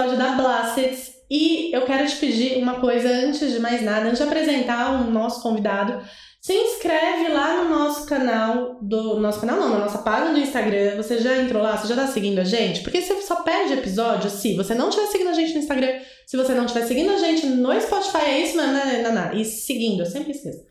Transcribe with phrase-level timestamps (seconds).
[0.00, 4.18] episódio da Blasteds e eu quero te pedir uma coisa antes de mais nada, antes
[4.18, 6.02] de apresentar o nosso convidado.
[6.40, 10.96] Se inscreve lá no nosso canal, do nosso canal não, na nossa página do Instagram.
[10.96, 11.76] Você já entrou lá?
[11.76, 12.80] Você já tá seguindo a gente?
[12.80, 16.36] Porque você só perde episódio se você não estiver seguindo a gente no Instagram, se
[16.36, 19.32] você não estiver seguindo a gente no Spotify, é isso, né?
[19.34, 20.64] E seguindo, eu sempre esqueço.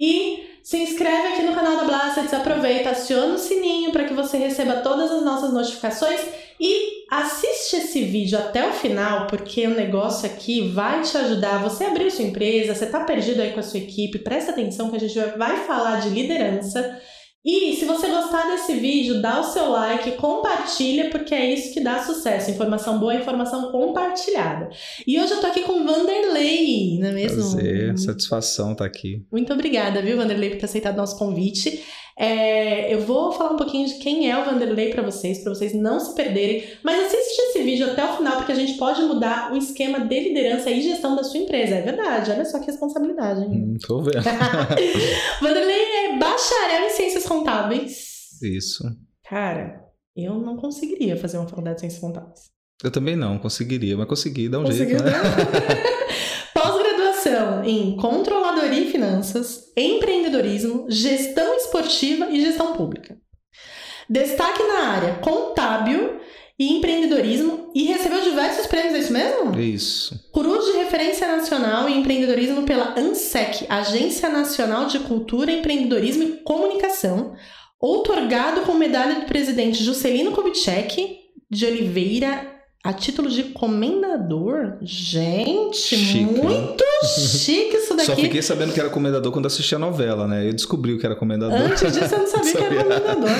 [0.00, 4.38] E se inscreve aqui no canal da Blasteds, aproveita, aciona o sininho para que você
[4.38, 6.20] receba todas as nossas notificações
[6.58, 11.62] e assiste esse vídeo até o final, porque o negócio aqui vai te ajudar.
[11.62, 14.96] Você abriu sua empresa, você está perdido aí com a sua equipe, presta atenção que
[14.96, 17.00] a gente vai falar de liderança.
[17.42, 21.80] E se você gostar desse vídeo, dá o seu like, compartilha, porque é isso que
[21.80, 22.50] dá sucesso.
[22.50, 24.68] Informação boa, informação compartilhada.
[25.06, 27.56] E hoje eu tô aqui com o Vanderlei, não é mesmo?
[27.56, 29.24] Prazer, satisfação estar tá aqui.
[29.32, 31.82] Muito obrigada, viu, Vanderlei, por ter aceitado nosso convite.
[32.20, 35.72] É, eu vou falar um pouquinho de quem é o Vanderlei para vocês, para vocês
[35.72, 36.68] não se perderem.
[36.84, 40.20] Mas assiste esse vídeo até o final, porque a gente pode mudar o esquema de
[40.20, 41.76] liderança e gestão da sua empresa.
[41.76, 43.40] É verdade, olha só que responsabilidade.
[43.40, 43.50] Hein?
[43.50, 44.20] Hum, tô vendo.
[45.40, 48.38] Vanderlei é bacharel em ciências contábeis.
[48.42, 48.84] Isso.
[49.26, 49.82] Cara,
[50.14, 52.50] eu não conseguiria fazer uma faculdade de ciências contábeis.
[52.84, 55.12] Eu também não, conseguiria, mas consegui, dá um jeito, né?
[57.40, 63.16] Pós-graduação em controladoria e finanças, empreendedorismo, gestão esportiva e gestão pública.
[64.08, 66.20] Destaque na área contábil
[66.58, 69.58] e empreendedorismo e recebeu diversos prêmios, é isso mesmo?
[69.58, 70.28] Isso.
[70.32, 77.34] Curu de referência nacional em empreendedorismo pela ANSEC, Agência Nacional de Cultura, Empreendedorismo e Comunicação,
[77.80, 84.78] outorgado com medalha do presidente Juscelino Kubitschek de Oliveira a título de comendador?
[84.80, 87.08] Gente, chique, muito né?
[87.14, 88.06] chique isso daqui.
[88.06, 90.48] Só fiquei sabendo que era comendador quando assisti a novela, né?
[90.48, 91.58] Eu descobri o que era comendador.
[91.58, 92.68] Antes disso eu não sabia, sabia.
[92.68, 93.30] que era comendador.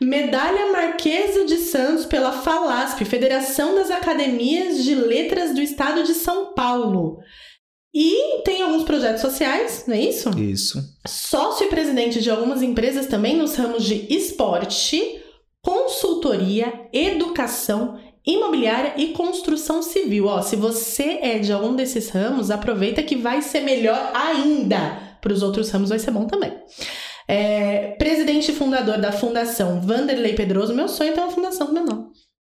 [0.00, 6.54] Medalha Marquesa de Santos pela FALASP, Federação das Academias de Letras do Estado de São
[6.54, 7.18] Paulo.
[7.92, 10.30] E tem alguns projetos sociais, não é isso?
[10.38, 10.82] Isso.
[11.06, 15.20] Sócio e presidente de algumas empresas também nos ramos de esporte,
[15.64, 17.98] consultoria, educação
[18.28, 20.26] imobiliária e construção civil.
[20.26, 25.16] Ó, se você é de algum desses ramos, aproveita que vai ser melhor ainda.
[25.20, 26.52] Para os outros ramos vai ser bom também.
[27.26, 30.74] É, presidente e fundador da Fundação Vanderlei Pedroso.
[30.74, 32.08] Meu sonho é ter uma fundação com meu nome.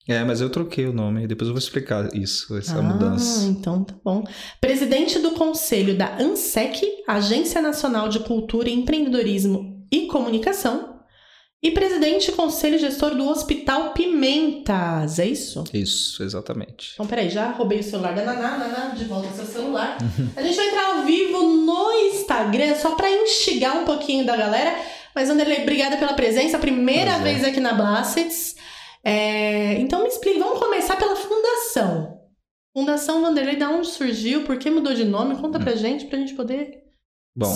[0.07, 3.45] É, mas eu troquei o nome, depois eu vou explicar isso, essa ah, mudança.
[3.45, 4.23] Então tá bom.
[4.61, 10.96] Presidente do Conselho da ANSEC, Agência Nacional de Cultura, Empreendedorismo e Comunicação,
[11.61, 15.63] e presidente e conselho gestor do Hospital Pimentas, é isso?
[15.73, 16.91] Isso, exatamente.
[16.93, 19.97] Então, peraí, já roubei o celular da Naná, Naná, de volta ao seu celular.
[20.37, 24.75] A gente vai entrar ao vivo no Instagram, só para instigar um pouquinho da galera.
[25.15, 27.19] Mas, Anderlei, obrigada pela presença, primeira é.
[27.19, 28.55] vez aqui na Blasteds.
[29.03, 29.73] É...
[29.79, 32.21] Então, me explique, vamos começar pela fundação.
[32.71, 34.43] Fundação Vanderlei, da onde surgiu?
[34.43, 35.35] Por que mudou de nome?
[35.37, 35.77] Conta pra hum.
[35.77, 36.86] gente, pra gente poder
[37.37, 37.53] Bom.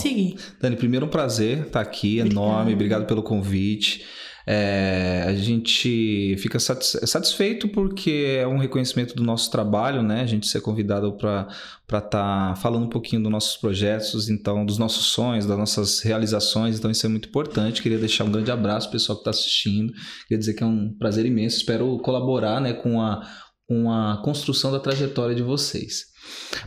[0.62, 4.06] Dani, primeiro um prazer estar aqui, enorme, obrigado pelo convite.
[4.46, 10.22] É, a gente fica satisfeito porque é um reconhecimento do nosso trabalho, né?
[10.22, 11.47] A gente ser convidado para
[11.88, 16.78] estar tá falando um pouquinho dos nossos projetos, então, dos nossos sonhos, das nossas realizações,
[16.78, 17.81] então isso é muito importante.
[17.81, 19.94] Queria deixar um grande abraço ao pessoal que está assistindo.
[20.28, 23.22] Queria dizer que é um prazer imenso, espero colaborar né, com, a,
[23.68, 26.11] com a construção da trajetória de vocês.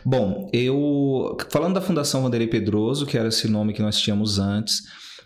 [0.03, 4.83] Bom, eu falando da Fundação Vanderlei Pedroso, que era esse nome que nós tínhamos antes,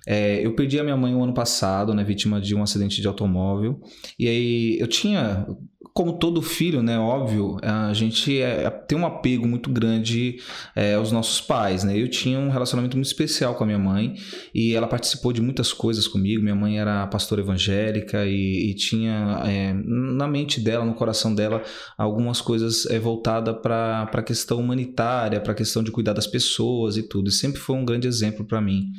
[0.08, 3.02] é, eu perdi a minha mãe o um ano passado, né, vítima de um acidente
[3.02, 3.80] de automóvel.
[4.18, 5.46] E aí eu tinha
[5.94, 10.38] como todo filho, né, óbvio, a gente é, é, tem um apego muito grande
[10.76, 12.00] é, aos nossos pais, né?
[12.00, 14.16] Eu tinha um relacionamento muito especial com a minha mãe
[14.54, 16.42] e ela participou de muitas coisas comigo.
[16.42, 21.64] Minha mãe era pastora evangélica e, e tinha é, na mente dela, no coração dela,
[21.98, 26.98] algumas coisas é, voltadas para a questão humanitária, para a questão de cuidar das pessoas
[26.98, 27.30] e tudo.
[27.30, 28.92] E sempre foi um grande exemplo para mim.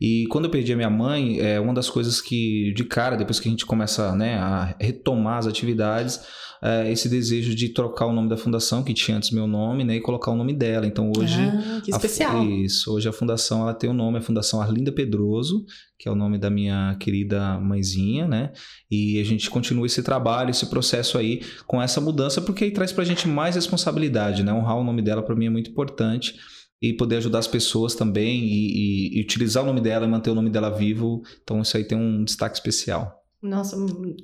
[0.00, 3.38] E quando eu perdi a minha mãe, é uma das coisas que, de cara, depois
[3.38, 6.20] que a gente começa né, a retomar as atividades,
[6.62, 9.96] é esse desejo de trocar o nome da fundação, que tinha antes meu nome, né,
[9.96, 10.86] e colocar o nome dela.
[10.86, 11.40] Então hoje.
[11.40, 12.40] Ah, que especial.
[12.40, 15.64] A, isso, hoje a fundação ela tem o nome, a Fundação Arlinda Pedroso,
[15.98, 18.52] que é o nome da minha querida mãezinha, né?
[18.90, 22.92] E a gente continua esse trabalho, esse processo aí com essa mudança, porque aí traz
[22.92, 24.52] pra gente mais responsabilidade, né?
[24.52, 26.34] Honrar o nome dela para mim é muito importante
[26.80, 30.30] e poder ajudar as pessoas também e, e, e, utilizar o nome dela e manter
[30.30, 31.22] o nome dela vivo.
[31.42, 33.22] Então isso aí tem um destaque especial.
[33.42, 34.16] Nossa, hum,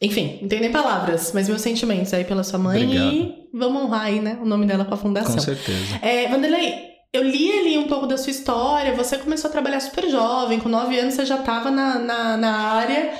[0.00, 3.14] enfim, não tem nem palavras, mas meus sentimentos aí pela sua mãe Obrigado.
[3.14, 5.34] e vamos honrar aí, né, o nome dela com a fundação.
[5.34, 5.98] Com certeza.
[6.02, 6.74] É, Vanderlei,
[7.12, 10.68] eu li ali um pouco da sua história, você começou a trabalhar super jovem, com
[10.68, 13.14] nove anos você já estava na, na, na área.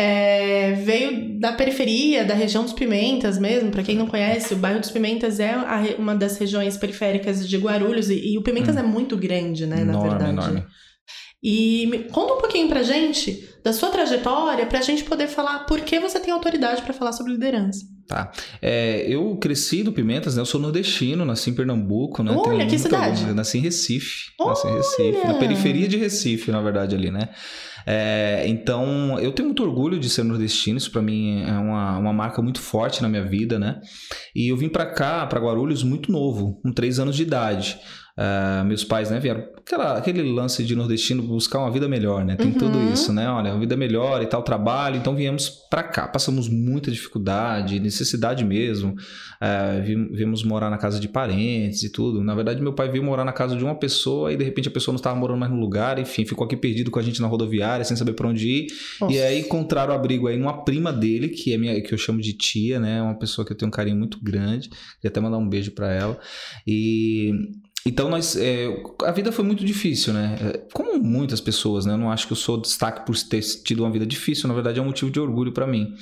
[0.00, 3.70] É, veio da periferia, da região dos Pimentas mesmo.
[3.70, 7.58] Para quem não conhece, o bairro dos Pimentas é a, uma das regiões periféricas de
[7.58, 8.78] Guarulhos e, e o Pimentas hum.
[8.78, 10.50] é muito grande, né, enorme, na verdade.
[10.50, 10.66] Enorme.
[11.42, 15.98] E conta um pouquinho pra gente da sua trajetória, pra gente poder falar por que
[15.98, 17.80] você tem autoridade para falar sobre liderança.
[18.06, 18.30] Tá.
[18.60, 20.42] É, eu cresci do Pimentas, né?
[20.42, 22.32] Eu sou nordestino, nasci em Pernambuco, né?
[22.34, 23.24] Olha, que cidade?
[23.32, 24.32] Nasci em Recife.
[24.38, 24.50] Olha.
[24.50, 27.28] Nasci em Recife, na periferia de Recife, na verdade, ali, né?
[27.86, 32.12] É, então, eu tenho muito orgulho de ser nordestino, isso para mim é uma, uma
[32.12, 33.80] marca muito forte na minha vida, né?
[34.34, 37.78] E eu vim para cá, para Guarulhos, muito novo, com três anos de idade.
[38.18, 42.36] Uh, meus pais, né, vieram aquela, aquele lance de nordestino buscar uma vida melhor, né?
[42.36, 42.58] Tem uhum.
[42.58, 43.28] tudo isso, né?
[43.28, 44.96] Olha, uma vida melhor e tal, trabalho.
[44.96, 48.90] Então viemos para cá, passamos muita dificuldade, necessidade mesmo.
[48.92, 52.22] Uh, viemos morar na casa de parentes e tudo.
[52.22, 54.70] Na verdade, meu pai veio morar na casa de uma pessoa e de repente a
[54.70, 57.28] pessoa não estava morando mais no lugar, enfim, ficou aqui perdido com a gente na
[57.28, 58.66] rodoviária, sem saber para onde ir.
[59.00, 59.14] Nossa.
[59.14, 62.32] E aí encontraram abrigo aí numa prima dele, que é minha, que eu chamo de
[62.32, 63.00] tia, né?
[63.00, 64.68] Uma pessoa que eu tenho um carinho muito grande.
[64.68, 66.18] Queria até mandar um beijo para ela.
[66.66, 67.32] E
[67.86, 68.66] então nós, é,
[69.04, 70.36] a vida foi muito difícil, né?
[70.40, 71.94] É, como muitas pessoas, né?
[71.94, 74.48] Eu não acho que eu sou destaque por ter tido uma vida difícil.
[74.48, 75.94] Na verdade, é um motivo de orgulho para mim.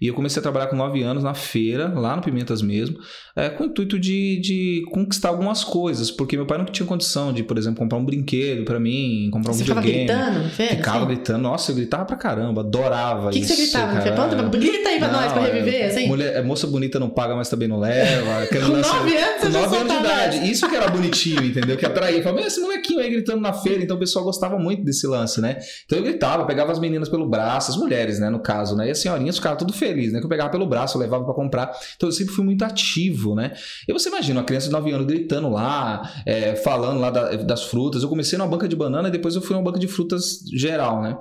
[0.00, 2.98] E eu comecei a trabalhar com 9 anos na feira, lá no Pimentas mesmo,
[3.36, 7.32] é, com o intuito de, de conquistar algumas coisas, porque meu pai não tinha condição
[7.32, 10.02] de, por exemplo, comprar um brinquedo para mim, comprar um você videogame.
[10.02, 10.50] Ficava gritando?
[10.50, 11.06] Feira, ficava assim?
[11.06, 11.42] gritando.
[11.42, 13.52] Nossa, eu gritava pra caramba, adorava que isso.
[13.52, 14.00] O que você gritava?
[14.00, 14.48] Cara.
[14.48, 16.06] Grita aí pra não, nós pra reviver, é, assim.
[16.06, 18.46] Mulher, é, moça bonita não paga, mas também não leva.
[18.48, 20.50] com 9 anos, com 9 anos de idade.
[20.50, 21.76] Isso que era bonitinho, entendeu?
[21.76, 22.22] Que atraía.
[22.22, 25.58] Falava, esse molequinho aí gritando na feira, então o pessoal gostava muito desse lance, né?
[25.84, 28.88] Então eu gritava, pegava as meninas pelo braço, as mulheres, né, no caso, né?
[28.88, 30.18] E as senhorinhas ficavam tudo felizes, né?
[30.18, 31.76] Que eu pegava pelo braço, levava para comprar.
[31.96, 33.52] Então eu sempre fui muito ativo, né?
[33.88, 37.64] E você imagina uma criança de 9 anos gritando lá, é, falando lá da, das
[37.64, 38.02] frutas.
[38.02, 41.02] Eu comecei numa banca de banana e depois eu fui numa banca de frutas geral,
[41.02, 41.18] né?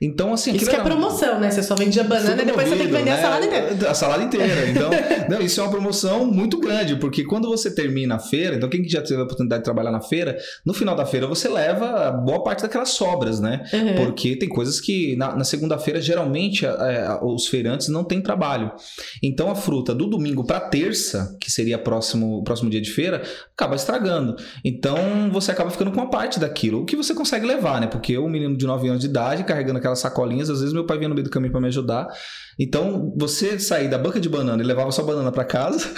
[0.00, 0.54] Então, assim.
[0.54, 1.50] Isso que é promoção, né?
[1.50, 3.18] Você só vendia banana e depois você tem que vender né?
[3.18, 3.90] a salada inteira.
[3.90, 4.68] A salada inteira.
[4.68, 4.90] Então,
[5.28, 8.88] não, isso é uma promoção muito grande, porque quando você termina a feira, então quem
[8.88, 12.42] já teve a oportunidade de trabalhar na feira, no final da feira você leva boa
[12.42, 13.62] parte daquelas sobras, né?
[13.72, 13.94] Uhum.
[13.96, 18.72] Porque tem coisas que na, na segunda-feira, geralmente, é, os feirantes não têm trabalho.
[19.22, 23.22] Então, a fruta do domingo para terça, que seria próximo próximo dia de feira,
[23.54, 24.36] acaba estragando.
[24.64, 24.96] Então,
[25.30, 27.86] você acaba ficando com uma parte daquilo, o que você consegue levar, né?
[27.86, 30.84] Porque o menino de 9 anos de idade carregando aquela aquelas sacolinhas, às vezes meu
[30.84, 32.08] pai vinha no meio do caminho para me ajudar.
[32.58, 35.88] Então, você sair da banca de banana e levava sua banana para casa,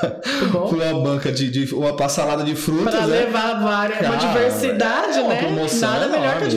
[0.70, 2.94] uma banca de, de, uma salada de frutas.
[2.94, 3.24] Para né?
[3.24, 5.68] levar várias, Cara, uma diversidade, é, né?
[5.80, 6.48] Nada melhor que a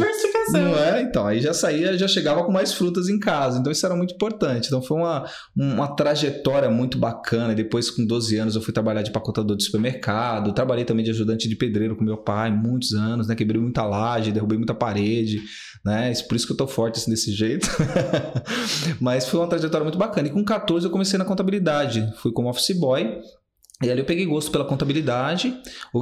[0.51, 1.01] Não é?
[1.01, 3.59] Então, aí já saía, já chegava com mais frutas em casa.
[3.59, 4.67] Então, isso era muito importante.
[4.67, 5.25] Então, foi uma,
[5.55, 7.53] uma trajetória muito bacana.
[7.53, 10.53] E depois, com 12 anos, eu fui trabalhar de pacotador de supermercado.
[10.53, 13.35] Trabalhei também de ajudante de pedreiro com meu pai, muitos anos, né?
[13.35, 15.41] Quebrei muita laje, derrubei muita parede,
[15.83, 16.13] né?
[16.27, 17.67] Por isso que eu tô forte assim, desse jeito.
[18.99, 20.27] Mas foi uma trajetória muito bacana.
[20.27, 22.07] E com 14 eu comecei na contabilidade.
[22.17, 23.19] Fui como office boy.
[23.85, 25.55] E ali eu peguei gosto pela contabilidade,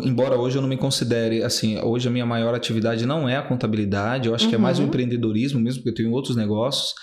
[0.03, 3.41] embora hoje eu não me considere, assim, hoje a minha maior atividade não é a
[3.41, 4.49] contabilidade, eu acho uhum.
[4.49, 4.87] que é mais o uhum.
[4.87, 6.93] empreendedorismo mesmo, porque eu tenho outros negócios.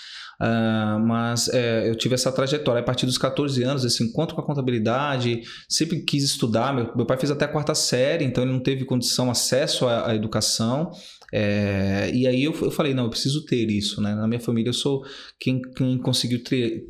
[0.40, 4.40] Uh, mas é, eu tive essa trajetória a partir dos 14 anos, esse encontro com
[4.40, 6.72] a contabilidade, sempre quis estudar.
[6.72, 10.08] Meu, meu pai fez até a quarta série, então ele não teve condição, acesso à,
[10.08, 10.90] à educação.
[11.32, 14.14] É, e aí eu, eu falei, não, eu preciso ter isso, né?
[14.14, 15.04] Na minha família eu sou
[15.38, 16.42] quem, quem conseguiu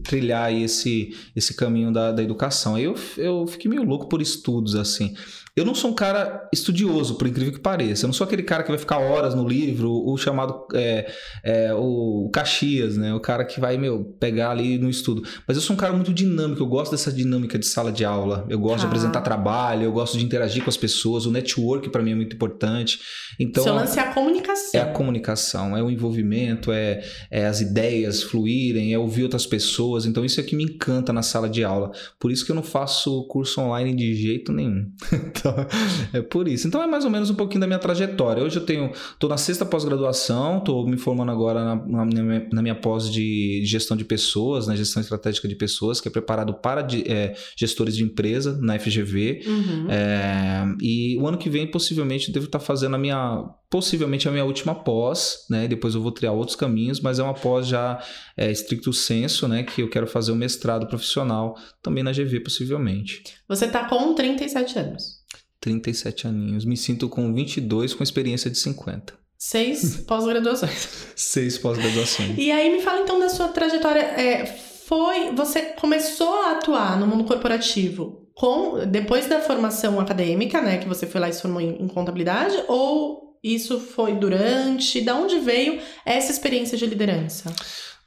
[0.02, 2.74] trilhar esse, esse caminho da, da educação.
[2.74, 5.14] Aí eu, eu fiquei meio louco por estudos, assim.
[5.56, 8.04] Eu não sou um cara estudioso, por incrível que pareça.
[8.04, 11.10] Eu não sou aquele cara que vai ficar horas no livro, o chamado é,
[11.44, 13.12] é, o Caxias, né?
[13.14, 15.22] O cara que vai, meu, pegar ali no estudo.
[15.46, 18.46] Mas eu sou um cara muito dinâmico, eu gosto dessa dinâmica de sala de aula.
[18.48, 18.80] Eu gosto ah.
[18.80, 21.26] de apresentar trabalho, eu gosto de interagir com as pessoas.
[21.26, 23.00] O network para mim é muito importante.
[23.38, 24.80] Então, Seu lance é a comunicação.
[24.80, 30.06] É a comunicação, é o envolvimento, é, é as ideias fluírem, é ouvir outras pessoas.
[30.06, 31.90] Então isso é que me encanta na sala de aula.
[32.18, 34.90] Por isso que eu não faço curso online de jeito nenhum.
[35.40, 35.66] Então,
[36.12, 36.68] é por isso.
[36.68, 38.42] Então é mais ou menos um pouquinho da minha trajetória.
[38.42, 42.62] Hoje eu tenho, tô na sexta pós-graduação, tô me formando agora na, na, minha, na
[42.62, 46.82] minha pós de gestão de pessoas, na gestão estratégica de pessoas, que é preparado para
[46.82, 49.42] de, é, gestores de empresa na FGV.
[49.46, 49.86] Uhum.
[49.90, 54.44] É, e o ano que vem, possivelmente, devo estar fazendo a minha possivelmente a minha
[54.44, 55.68] última pós, né?
[55.68, 58.02] Depois eu vou criar outros caminhos, mas é uma pós já
[58.36, 59.62] é, estricto senso, né?
[59.62, 63.22] Que eu quero fazer o um mestrado profissional também na GV, possivelmente.
[63.48, 65.19] Você está com 37 anos.
[65.60, 66.64] 37 aninhos.
[66.64, 69.14] Me sinto com 22, com experiência de 50.
[69.38, 70.88] Seis pós-graduações.
[71.16, 72.36] Seis pós-graduações.
[72.38, 74.00] E aí me fala então da sua trajetória.
[74.00, 75.32] É, foi.
[75.34, 80.78] Você começou a atuar no mundo corporativo com depois da formação acadêmica, né?
[80.78, 85.00] Que você foi lá e se formou em, em contabilidade, ou isso foi durante?
[85.00, 87.54] Da onde veio essa experiência de liderança?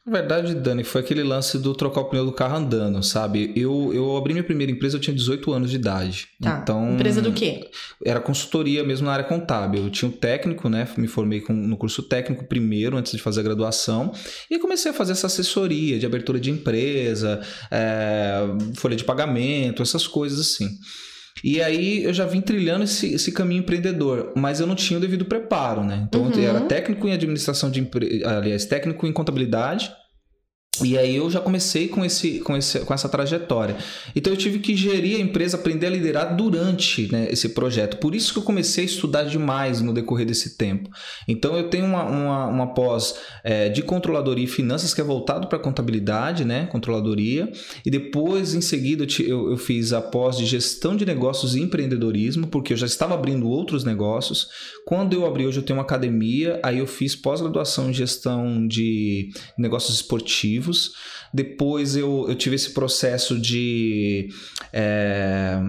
[0.06, 3.54] Na verdade, Dani, foi aquele lance do trocar o pneu do carro andando, sabe?
[3.56, 6.28] Eu, eu abri minha primeira empresa, eu tinha 18 anos de idade.
[6.42, 6.60] Tá.
[6.62, 7.70] Então, Empresa do quê?
[8.04, 9.86] Era consultoria mesmo na área contábil.
[9.86, 10.86] Eu tinha um técnico, né?
[10.98, 14.12] Me formei com, no curso técnico primeiro, antes de fazer a graduação.
[14.52, 17.40] E comecei a fazer essa assessoria de abertura de empresa,
[17.72, 18.42] é,
[18.76, 20.68] folha de pagamento, essas coisas assim.
[21.44, 25.02] E aí eu já vim trilhando esse, esse caminho empreendedor, mas eu não tinha o
[25.02, 26.04] devido preparo, né?
[26.08, 26.32] Então Uhum.
[26.32, 27.88] eu era técnico em administração de
[28.26, 29.92] aliás, técnico em contabilidade.
[30.82, 33.78] E aí eu já comecei com, esse, com, esse, com essa trajetória.
[34.16, 37.98] Então eu tive que gerir a empresa, aprender a liderar durante né, esse projeto.
[37.98, 40.90] Por isso que eu comecei a estudar demais no decorrer desse tempo.
[41.28, 45.48] Então eu tenho uma, uma, uma pós é, de controladoria e finanças que é voltado
[45.48, 46.66] para contabilidade, né?
[46.66, 47.52] Controladoria.
[47.86, 52.48] E depois, em seguida, eu, eu fiz a pós de gestão de negócios e empreendedorismo,
[52.48, 54.48] porque eu já estava abrindo outros negócios.
[54.88, 59.30] Quando eu abri, hoje eu tenho uma academia, aí eu fiz pós-graduação em gestão de
[59.56, 60.63] negócios esportivos.
[61.34, 64.30] Depois eu, eu tive esse processo de.
[64.72, 65.60] é,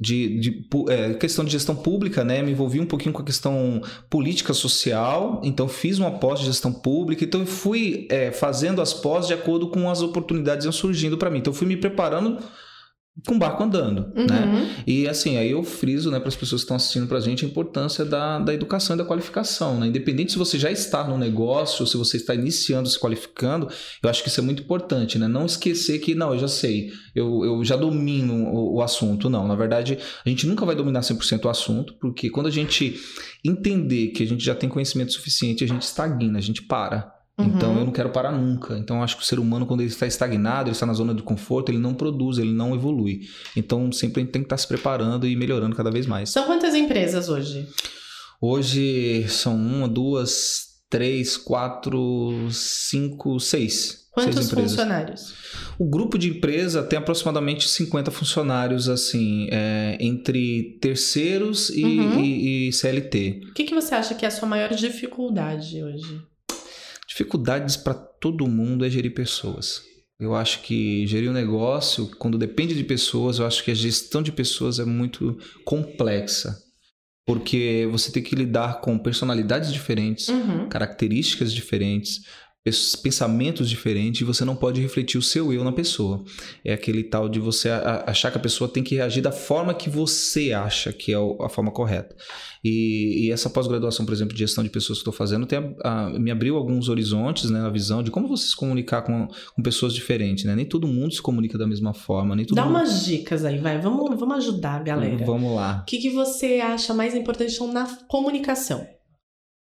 [0.00, 2.42] de, de é, questão de gestão pública, né?
[2.42, 6.72] Me envolvi um pouquinho com a questão política social, então fiz uma pós de gestão
[6.72, 10.72] pública, então eu fui é, fazendo as pós de acordo com as oportunidades que iam
[10.72, 11.40] surgindo para mim.
[11.40, 12.38] Então eu fui me preparando
[13.26, 14.26] com o barco andando, Uhum.
[14.26, 14.82] né?
[14.86, 17.48] E assim, aí eu friso, né, para as pessoas que estão assistindo pra gente a
[17.48, 19.86] importância da, da educação e da qualificação, né?
[19.88, 23.68] Independente se você já está no negócio ou se você está iniciando, se qualificando,
[24.02, 25.28] eu acho que isso é muito importante, né?
[25.28, 29.28] Não esquecer que, não, eu já sei, eu, eu já domino o, o assunto.
[29.28, 32.98] Não, na verdade, a gente nunca vai dominar 100% o assunto, porque quando a gente
[33.44, 37.19] entender que a gente já tem conhecimento suficiente, a gente estagna, a gente para.
[37.44, 37.78] Então Uhum.
[37.80, 38.76] eu não quero parar nunca.
[38.78, 41.22] Então acho que o ser humano, quando ele está estagnado, ele está na zona de
[41.22, 43.20] conforto, ele não produz, ele não evolui.
[43.56, 46.30] Então sempre a gente tem que estar se preparando e melhorando cada vez mais.
[46.30, 47.66] São quantas empresas hoje?
[48.40, 54.00] Hoje são uma, duas, três, quatro, cinco, seis.
[54.12, 55.34] Quantos seis funcionários?
[55.78, 62.20] O grupo de empresa tem aproximadamente 50 funcionários, assim, é, entre terceiros e, Uhum.
[62.24, 63.40] e- e CLT.
[63.50, 66.20] O que, que você acha que é a sua maior dificuldade hoje?
[67.10, 69.82] Dificuldades para todo mundo é gerir pessoas.
[70.18, 74.22] Eu acho que gerir um negócio, quando depende de pessoas, eu acho que a gestão
[74.22, 76.56] de pessoas é muito complexa.
[77.26, 80.68] Porque você tem que lidar com personalidades diferentes, Uhum.
[80.68, 82.20] características diferentes,
[83.02, 86.22] pensamentos diferentes, e você não pode refletir o seu eu na pessoa.
[86.64, 89.88] É aquele tal de você achar que a pessoa tem que reagir da forma que
[89.88, 92.14] você acha que é a forma correta.
[92.62, 96.10] E, e essa pós-graduação, por exemplo, de gestão de pessoas que estou fazendo, tem a-
[96.18, 99.26] me abriu alguns horizontes né, na visão de como você se comunicar com,
[99.56, 100.44] com pessoas diferentes.
[100.44, 100.54] Né?
[100.54, 102.76] Nem todo mundo se comunica da mesma forma, nem todo Dá mundo.
[102.76, 103.80] umas dicas aí, vai.
[103.80, 105.24] Vamos, vamos ajudar a galera.
[105.24, 105.80] Vamos lá.
[105.82, 108.86] O que, que você acha mais importante na comunicação?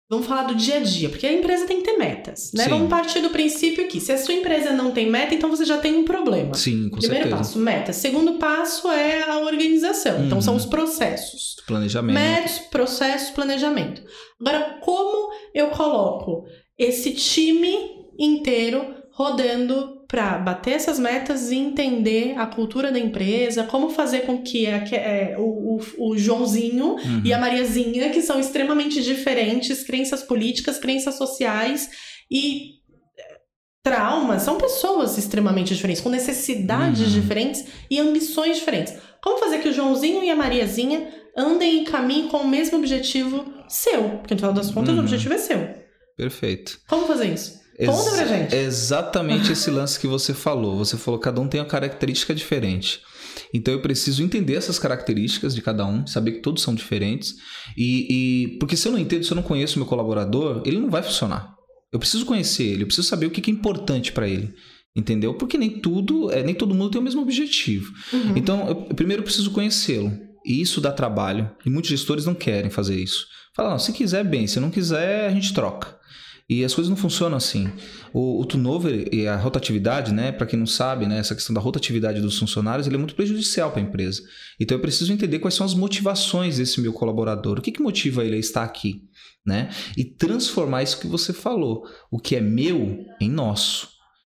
[0.08, 2.64] Vamos falar do dia a dia, porque a empresa tem que ter metas, né?
[2.64, 2.70] Sim.
[2.70, 5.78] Vamos partir do princípio que se a sua empresa não tem meta, então você já
[5.78, 6.54] tem um problema.
[6.54, 7.36] Sim, com Primeiro certeza.
[7.36, 7.92] passo, meta.
[7.92, 10.24] Segundo passo é a organização.
[10.24, 10.42] Então Uhum.
[10.42, 11.56] são os processos.
[11.66, 12.14] Planejamento.
[12.14, 14.00] Metas, processos, planejamento.
[14.40, 16.44] Agora, como eu coloco
[16.78, 17.76] esse time
[18.16, 24.42] inteiro rodando para bater essas metas e entender a cultura da empresa, como fazer com
[24.42, 27.22] que a- é, o, o- o Joãozinho Uhum.
[27.24, 31.90] e a Mariazinha, que são extremamente diferentes, crenças políticas, crenças sociais
[32.30, 32.74] e
[33.18, 33.36] eh,
[33.82, 37.20] traumas, são pessoas extremamente diferentes, com necessidades Uhum.
[37.20, 38.94] diferentes e ambições diferentes.
[39.22, 43.44] Como fazer que o Joãozinho e a Mariazinha andem em caminho com o mesmo objetivo
[43.68, 44.02] seu?
[44.20, 45.00] Porque no final das contas Uhum.
[45.00, 45.68] o objetivo é seu.
[46.16, 46.78] Perfeito.
[46.88, 47.60] Como fazer isso?
[47.84, 48.54] Conta pra gente.
[48.54, 50.78] É exatamente esse lance que você falou.
[50.78, 53.00] Você falou que cada um tem uma característica diferente.
[53.52, 57.34] Então eu preciso entender essas características de cada um, saber que todos são diferentes.
[57.76, 58.06] E,
[58.54, 60.90] e- porque se eu não entendo, se eu não conheço o meu colaborador, ele não
[60.90, 61.54] vai funcionar.
[61.92, 64.52] Eu preciso conhecer ele, eu preciso saber o que é importante para ele.
[64.94, 65.34] Entendeu?
[65.34, 67.92] Porque nem tudo, é, nem todo mundo tem o mesmo objetivo.
[68.12, 68.32] Uhum.
[68.34, 70.10] Então, eu, primeiro eu preciso conhecê-lo.
[70.44, 71.50] E isso dá trabalho.
[71.66, 73.26] E muitos gestores não querem fazer isso.
[73.54, 74.46] Fala, não, se quiser, bem.
[74.46, 75.95] Se não quiser, a gente troca.
[76.48, 77.68] E as coisas não funcionam assim.
[78.12, 81.60] O, o turnover e a rotatividade, né, para quem não sabe, né, essa questão da
[81.60, 84.22] rotatividade dos funcionários, ele é muito prejudicial para a empresa.
[84.60, 87.58] Então eu preciso entender quais são as motivações desse meu colaborador.
[87.58, 89.02] O que, que motiva ele a estar aqui,
[89.44, 89.70] né?
[89.96, 93.88] E transformar isso que você falou, o que é meu em nosso.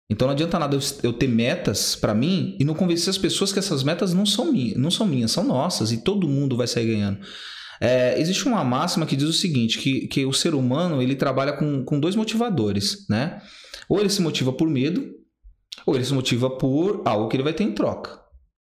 [0.10, 3.60] Então não adianta nada eu- ter metas para mim e não convencer as pessoas que
[3.60, 6.88] essas metas não são, minhas, não são minhas, são nossas e todo mundo vai sair
[6.88, 7.20] ganhando.
[7.82, 11.54] É, existe uma máxima que diz o seguinte, que, que o ser humano ele trabalha
[11.54, 13.42] com, com dois motivadores, né?
[13.88, 15.10] Ou ele se motiva por medo,
[15.86, 18.20] ou ele se motiva por algo que ele vai ter em troca.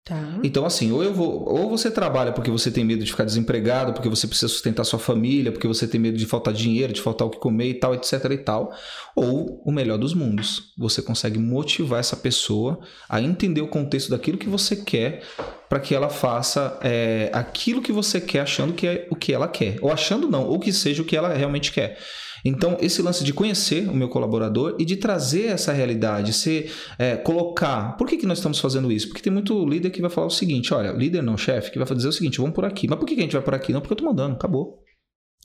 [0.08, 0.40] Tá.
[0.42, 3.92] Então, assim, ou eu vou, ou você trabalha porque você tem medo de ficar desempregado,
[3.92, 7.26] porque você precisa sustentar sua família, porque você tem medo de faltar dinheiro, de faltar
[7.26, 8.72] o que comer e tal, etc e tal.
[9.14, 14.38] Ou o melhor dos mundos, você consegue motivar essa pessoa a entender o contexto daquilo
[14.38, 15.22] que você quer
[15.68, 19.46] para que ela faça é, aquilo que você quer, achando que é o que ela
[19.46, 21.98] quer, ou achando não, ou que seja o que ela realmente quer.
[22.44, 27.16] Então, esse lance de conhecer o meu colaborador e de trazer essa realidade, se é,
[27.16, 27.96] colocar.
[27.96, 29.08] Por que, que nós estamos fazendo isso?
[29.08, 31.96] Porque tem muito líder que vai falar o seguinte: olha, líder não, chefe, que vai
[31.96, 32.88] dizer o seguinte: vamos por aqui.
[32.88, 33.72] Mas por que, que a gente vai por aqui?
[33.72, 34.78] Não, porque eu tô mandando, acabou.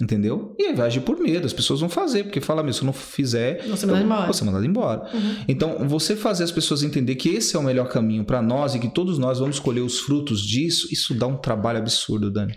[0.02, 0.56] Entendeu?
[0.58, 2.86] E aí vai agir por medo, as pessoas vão fazer, porque fala, meu, se eu
[2.88, 4.34] não fizer, Você mandado embora.
[4.34, 5.02] você mandado embora.
[5.14, 5.36] Uhum.
[5.48, 8.80] Então, você fazer as pessoas entender que esse é o melhor caminho para nós e
[8.80, 12.56] que todos nós vamos colher os frutos disso, isso dá um trabalho absurdo, Dani.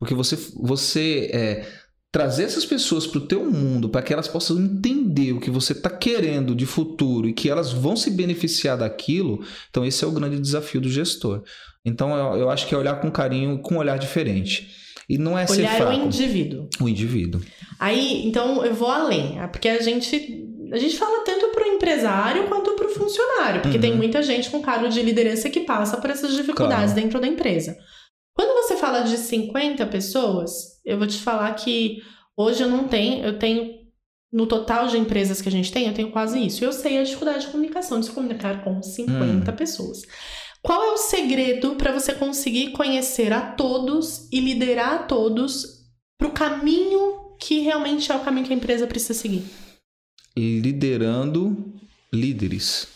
[0.00, 1.66] Porque você, você é,
[2.12, 5.72] trazer essas pessoas para o teu mundo, para que elas possam entender o que você
[5.72, 10.12] está querendo de futuro e que elas vão se beneficiar daquilo, então esse é o
[10.12, 11.42] grande desafio do gestor.
[11.84, 14.68] Então, eu, eu acho que é olhar com carinho, com um olhar diferente.
[15.08, 15.92] E não é ser Olhar fraco.
[16.00, 16.68] o indivíduo.
[16.80, 17.40] O indivíduo.
[17.80, 22.44] Aí, então eu vou além, é porque a gente a gente fala tanto pro empresário
[22.48, 23.82] quanto pro funcionário, porque Uhum.
[23.82, 27.00] tem muita gente com cargo de liderança que passa por essas dificuldades Claro.
[27.02, 27.76] dentro da empresa.
[28.34, 32.02] Quando você fala de 50 pessoas, eu vou te falar que
[32.36, 33.80] hoje eu não tenho, eu tenho
[34.32, 36.64] no total de empresas que a gente tem, eu tenho quase isso.
[36.64, 39.54] Eu sei a dificuldade de comunicação, de se comunicar com 50 Hum.
[39.56, 40.02] pessoas.
[40.62, 45.82] Qual é o segredo para você conseguir conhecer a todos e liderar a todos
[46.16, 49.42] pro caminho que realmente é o caminho que a empresa precisa seguir?
[50.36, 51.74] liderando
[52.12, 52.88] líderes.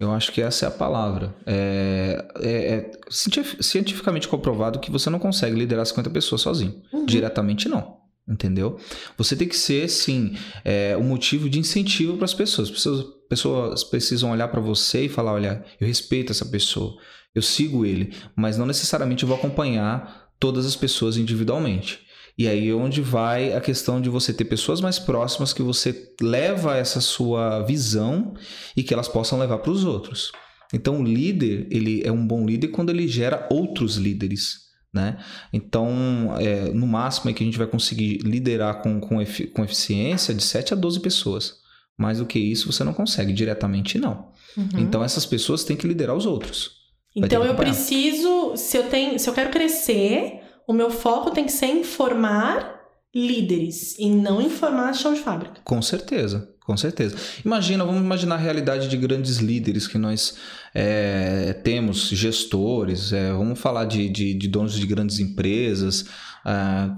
[0.00, 1.34] Eu acho que essa é a palavra.
[1.46, 6.82] É, é- é cientif- cientificamente comprovado que você não consegue liderar 50 pessoas sozinho.
[6.92, 7.04] Uhum.
[7.04, 7.98] Diretamente, não.
[8.26, 8.78] Entendeu?
[9.18, 12.68] Você tem que ser, sim, é, um motivo de incentivo para as pessoas.
[12.68, 16.96] As pessoas, pessoas precisam olhar para você e falar: olha, eu respeito essa pessoa,
[17.34, 22.00] eu sigo ele, mas não necessariamente eu vou acompanhar todas as pessoas individualmente.
[22.40, 26.14] E aí é onde vai a questão de você ter pessoas mais próximas que você
[26.22, 28.32] leva essa sua visão
[28.74, 30.32] e que elas possam levar para os outros.
[30.72, 34.70] Então o líder, ele é um bom líder quando ele gera outros líderes.
[34.92, 35.18] Né?
[35.52, 39.62] Então, é, no máximo é que a gente vai conseguir liderar com, com, efi- com
[39.62, 41.56] eficiência de 7 a 12 pessoas.
[41.96, 44.30] Mais do que isso, você não consegue diretamente, não.
[44.56, 44.78] Uhum.
[44.78, 46.70] Então, essas pessoas têm que liderar os outros.
[47.14, 51.50] Então eu preciso, se eu tenho, se eu quero crescer, o meu foco tem que
[51.50, 52.80] ser em formar
[53.12, 55.60] líderes e não em formar chão de fábrica.
[55.64, 57.16] Com certeza, com certeza.
[57.44, 60.36] Imagina, vamos imaginar a realidade de grandes líderes que nós
[60.72, 66.06] é, temos, gestores, é, vamos falar de, de, de donos de grandes empresas.
[66.44, 66.96] ah,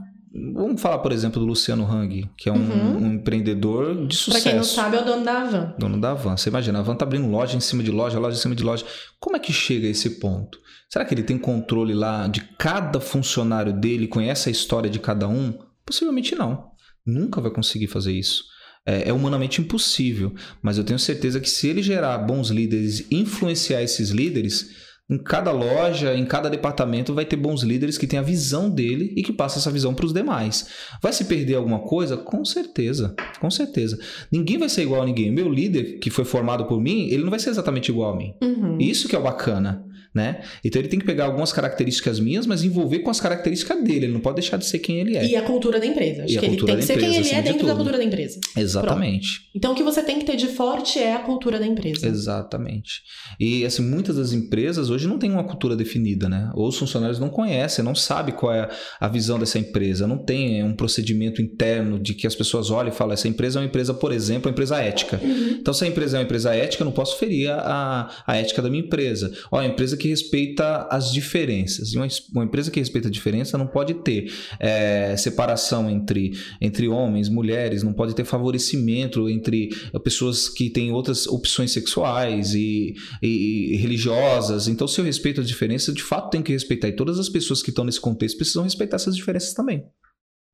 [0.55, 2.97] vamos falar, por exemplo, do Luciano Hang, que é um, Uhum.
[3.05, 4.43] um empreendedor de Pra sucesso.
[4.45, 5.75] quem não sabe, é o dono da Avan.
[5.79, 6.37] Dono da Van.
[6.37, 8.63] Você imagina, a Van tá abrindo loja em cima de loja, loja em cima de
[8.63, 8.85] loja.
[9.21, 10.59] Como é que chega a esse ponto?
[10.89, 15.27] Será que ele tem controle lá de cada funcionário dele, conhece a história de cada
[15.29, 15.55] um?
[15.87, 16.65] Possivelmente não.
[17.07, 18.45] Nunca vai conseguir fazer isso.
[18.87, 20.35] É, é humanamente impossível.
[20.63, 24.71] Mas eu tenho certeza que se ele gerar bons líderes influenciar esses líderes,
[25.13, 29.13] em cada loja, em cada departamento, vai ter bons líderes que têm a visão dele
[29.15, 30.69] e que passam essa visão para os demais.
[31.03, 32.17] Vai se perder alguma coisa?
[32.17, 33.99] Com certeza, com certeza.
[34.31, 35.31] Ninguém vai ser igual a ninguém.
[35.31, 38.35] Meu líder, que foi formado por mim, ele não vai ser exatamente igual a mim.
[38.43, 38.79] Uhum.
[38.81, 40.43] Isso que é o bacana, né?
[40.65, 44.07] Então ele tem que pegar algumas características minhas, mas envolver com as características dele.
[44.07, 45.27] Ele não pode deixar de ser quem ele é.
[45.27, 46.25] E a cultura da empresa.
[46.25, 48.05] Acho E a que ele tem que ser quem ele é dentro da cultura da
[48.05, 48.41] empresa.
[48.57, 49.29] Exatamente.
[49.55, 52.07] Então o que você tem que ter de forte é a cultura da empresa.
[52.07, 53.03] Exatamente.
[53.41, 56.51] E assim, muitas das empresas hoje não têm uma cultura definida, né?
[56.55, 58.69] Ou os funcionários não conhecem, não sabem qual é
[59.01, 62.93] a visão dessa empresa, não tem é, um procedimento interno de que as pessoas olham
[62.93, 65.21] e falam, essa empresa é uma empresa, por exemplo, uma empresa ética.
[65.23, 65.57] Uhum.
[65.61, 68.61] Então, se a empresa é uma empresa ética, eu não posso ferir a, a ética
[68.61, 69.33] da minha empresa.
[69.51, 71.93] Ó, uma empresa que respeita as diferenças.
[71.93, 76.89] E uma, uma empresa que respeita a diferença não pode ter é, separação entre, entre
[76.89, 79.69] homens, mulheres, não pode ter favorecimento entre
[80.05, 84.69] pessoas que têm outras opções sexuais e, e- e religiosas.
[84.69, 86.89] Então, se eu respeito as diferenças, de fato tenho que respeitar.
[86.89, 89.85] E todas as pessoas que estão nesse contexto precisam respeitar essas diferenças também.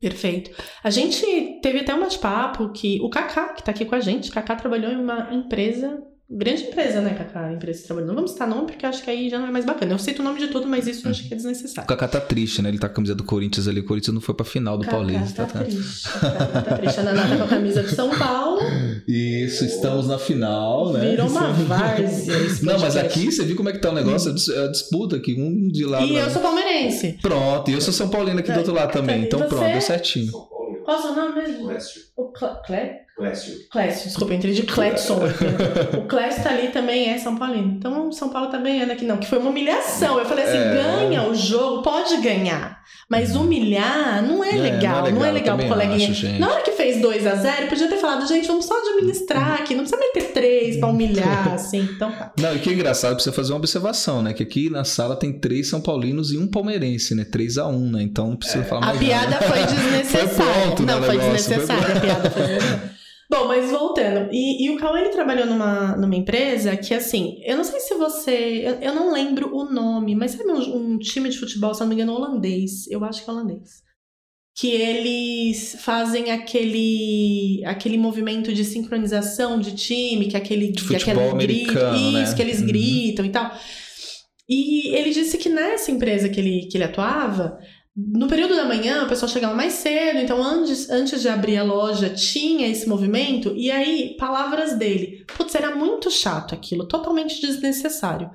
[0.01, 0.51] Perfeito.
[0.85, 1.27] A gente
[1.61, 4.93] teve até um bate-papo que o Kaká, que tá aqui com a gente, Kaká trabalhou
[4.93, 5.99] em uma empresa,
[6.31, 7.47] grande empresa, né, Kaká?
[7.47, 8.09] A empresa que trabalhou.
[8.09, 9.93] Não vamos citar nome porque acho que aí já não é mais bacana.
[9.93, 11.89] Eu cito o nome de tudo, mas isso eu acho que é O desnecessário.
[11.89, 12.69] Kaká tá triste, né?
[12.69, 13.81] Ele tá com a camisa do Corinthians ali.
[13.81, 15.47] O Corinthians não foi pra final do Kaká Paulista.
[15.47, 15.65] tá tá?
[15.65, 16.03] triste.
[16.65, 17.01] Tá triste.
[17.01, 18.61] A Naná tá com a camisa de São Paulo.
[19.07, 21.11] Isso, estamos na final, né?
[21.11, 22.35] Virou uma várzea.
[22.45, 24.31] esse Não, mas aqui você viu como é que tá o negócio?
[24.31, 26.07] É dis- É a disputa aqui, um de lado.
[26.07, 26.21] E lá.
[26.21, 27.19] eu sou palmeirense.
[27.23, 29.23] Pronto, e eu sou São Paulino aqui do outro lado também.
[29.25, 29.47] Então você?
[29.49, 30.31] pronto, deu certinho.
[30.31, 31.67] São Paulo, Qual é o seu nome mesmo?
[31.69, 32.01] Oeste.
[32.17, 33.08] O Cle...
[33.19, 33.55] Clécio.
[33.71, 35.17] Clécio, desculpa, eu entendi Clécio.
[35.99, 37.75] o Clécio tá ali também é São Paulino.
[37.77, 39.17] Então São Paulo tá ganhando aqui, não.
[39.17, 40.19] Que foi uma humilhação.
[40.19, 40.75] Eu falei assim: É.
[40.75, 42.79] ganha o jogo, pode ganhar.
[43.11, 45.11] Mas humilhar não é, É, legal.
[45.11, 46.11] Não é legal, eu pro também coleguinha.
[46.11, 46.39] acho.
[46.39, 49.75] Na hora que fez 2 a 0 podia ter falado, gente, vamos só administrar aqui.
[49.75, 51.81] Não precisa meter três pra humilhar, assim.
[51.81, 52.33] Então tá.
[52.39, 54.33] Não, e que é engraçado pra você fazer uma observação, né?
[54.33, 57.25] Que aqui na sala tem três São Paulinos e um palmeirense, né?
[57.25, 58.03] 3 a 1 né?
[58.03, 59.27] Então não precisa falar A mais nada.
[59.39, 60.29] piada foi desnecessária.
[60.29, 61.83] Foi pronto, né, não, o foi desnecessária.
[61.83, 62.99] foi A piada foi desnecessária.
[63.31, 64.31] Bom, mas voltando.
[64.33, 67.95] E, e o Cauê, ele trabalhou numa, numa empresa que, assim, eu não sei se
[67.95, 68.63] você...
[68.65, 71.89] Eu, eu não lembro o nome, mas sabe um, um time de futebol, se não
[71.89, 72.87] me engano, holandês.
[72.91, 73.83] Eu acho que é holandês.
[74.57, 80.73] Que eles fazem aquele, aquele movimento de sincronização de time, que é aquele...
[80.73, 82.23] De que é futebol aquele grito- americano, né?
[82.23, 82.67] Isso, que eles Uhum.
[82.67, 83.53] gritam e tal.
[84.49, 87.59] E ele disse que nessa empresa que ele, que ele atuava,
[88.01, 91.65] no período da manhã, o pessoal chegava mais cedo, então antes, antes de abrir a
[91.65, 95.25] loja tinha esse movimento, e aí, palavras dele.
[95.27, 98.31] Putz, era muito chato aquilo, totalmente desnecessário.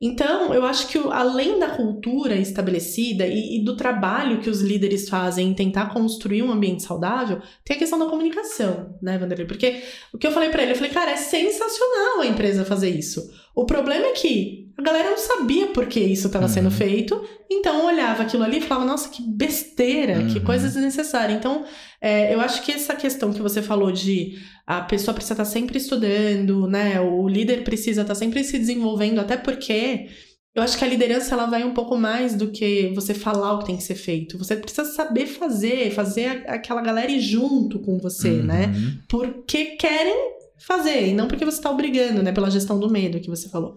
[0.00, 5.08] Então, eu acho que além da cultura estabelecida e, e do trabalho que os líderes
[5.08, 9.46] fazem em tentar construir um ambiente saudável, tem a questão da comunicação, né, Vanderlei?
[9.46, 12.90] Porque o que eu falei pra ele, eu falei, cara, é sensacional a empresa fazer
[12.90, 13.32] isso.
[13.54, 16.70] O problema é que a galera não sabia por que isso estava sendo Uhum.
[16.70, 20.44] feito, então olhava aquilo ali e falava, nossa, que besteira, que Uhum.
[20.44, 21.32] coisa desnecessária.
[21.34, 21.64] Então,
[22.00, 25.78] é, eu acho que essa questão que você falou de a pessoa precisa estar sempre
[25.78, 27.00] estudando, né?
[27.00, 30.06] O líder precisa estar sempre se desenvolvendo, até porque
[30.54, 33.58] eu acho que a liderança ela vai um pouco mais do que você falar o
[33.60, 34.36] que tem que ser feito.
[34.38, 38.66] Você precisa saber fazer, fazer aquela galera ir junto com você, né?
[38.66, 38.98] Uhum.
[39.08, 42.30] porque querem fazer e não porque você está obrigando, né?
[42.32, 43.76] Pela gestão do medo que você falou.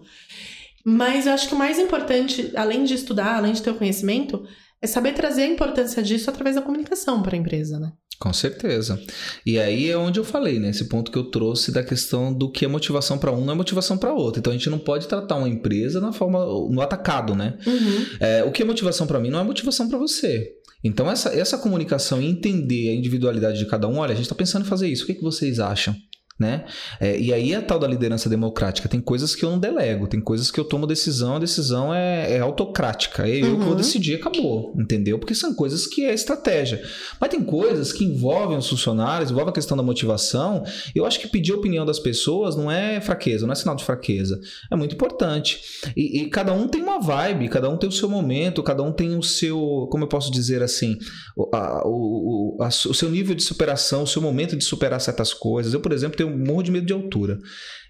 [0.88, 4.46] Mas eu acho que o mais importante, além de estudar, além de ter o conhecimento,
[4.80, 7.92] é saber trazer a importância disso através da comunicação para a empresa, né?
[8.20, 8.98] Com certeza.
[9.44, 10.70] E aí é onde eu falei, né?
[10.70, 13.56] Esse ponto que eu trouxe da questão do que é motivação para um não é
[13.56, 14.38] motivação para outro.
[14.38, 17.58] Então a gente não pode tratar uma empresa na forma no atacado, né?
[17.66, 18.06] Uhum.
[18.20, 20.50] É, o que é motivação para mim não é motivação para você.
[20.84, 24.36] Então essa, essa comunicação e entender a individualidade de cada um, olha, a gente está
[24.36, 25.02] pensando em fazer isso.
[25.02, 25.94] O que, que vocês acham?
[26.38, 26.66] Né?
[27.00, 30.20] É, e aí a tal da liderança democrática tem coisas que eu não delego, tem
[30.20, 33.76] coisas que eu tomo decisão, a decisão é, é autocrática, é eu que vou Uhum.
[33.76, 35.18] decidir, acabou, entendeu?
[35.18, 36.82] Porque são coisas que é estratégia.
[37.18, 40.62] Mas tem coisas que envolvem os funcionários, envolvem a questão da motivação.
[40.94, 43.84] Eu acho que pedir a opinião das pessoas não é fraqueza, não é sinal de
[43.84, 44.38] fraqueza.
[44.70, 45.58] É muito importante.
[45.96, 48.92] E, e cada um tem uma vibe, cada um tem o seu momento, cada um
[48.92, 50.98] tem o seu, como eu posso dizer assim,
[51.34, 55.00] o, a- o, o- a- o seu nível de superação, o seu momento de superar
[55.00, 55.72] certas coisas.
[55.72, 57.38] Eu, por exemplo, tenho um monte de medo de altura.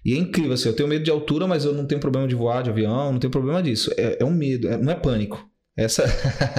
[0.05, 2.35] E é incrível, assim, eu tenho medo de altura, mas eu não tenho problema de
[2.35, 3.91] voar de avião, não tenho problema disso.
[3.97, 5.45] É, é um medo, é- não é pânico.
[5.77, 6.05] Essa...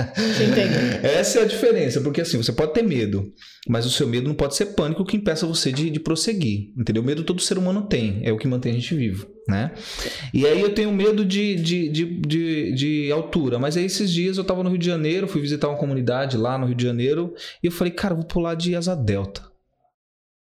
[1.03, 3.33] Essa é a diferença, porque assim, você pode ter medo,
[3.69, 7.03] mas o seu medo não pode ser pânico que impeça você de, de prosseguir, entendeu?
[7.03, 9.73] O medo todo ser humano tem, é o que mantém a gente vivo, né?
[10.33, 14.38] E aí eu tenho medo de, de, de, de, de altura, mas aí esses dias
[14.38, 17.35] eu tava no Rio de Janeiro, fui visitar uma comunidade lá no Rio de Janeiro,
[17.61, 19.43] e eu falei, cara, eu vou pular de asa delta.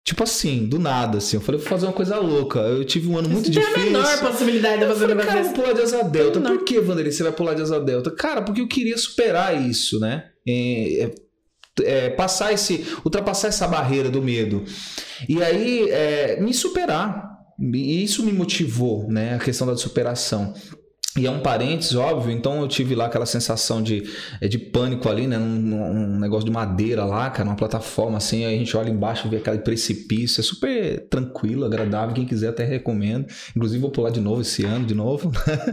[0.03, 1.37] Tipo assim, do nada, assim.
[1.37, 2.59] Eu falei, vou fazer uma coisa louca.
[2.59, 3.91] Eu tive um ano muito Não tem a difícil.
[3.91, 5.55] menor possibilidade de Eu fazer um falei, negócio cara, eu desse.
[5.55, 6.41] vou pular de asa delta.
[6.41, 8.09] Por que, Vanderlei, você vai pular de asa delta?
[8.11, 10.23] Cara, porque eu queria superar isso, né?
[10.47, 11.11] É, é,
[11.83, 12.85] é, passar esse.
[13.05, 14.63] ultrapassar essa barreira do medo.
[15.27, 17.29] E aí, é, me superar.
[17.61, 19.35] E isso me motivou, né?
[19.35, 20.53] A questão da superação.
[21.17, 24.03] E é um parênteses, óbvio, então eu tive lá aquela sensação de,
[24.39, 25.39] é, de pânico ali, né?
[25.39, 29.25] Num, num negócio de madeira lá, cara, numa plataforma assim, aí a gente olha embaixo
[29.25, 33.25] e vê aquele precipício, é super tranquilo, agradável, quem quiser até recomendo.
[33.55, 35.31] Inclusive vou pular de novo esse ano, de novo.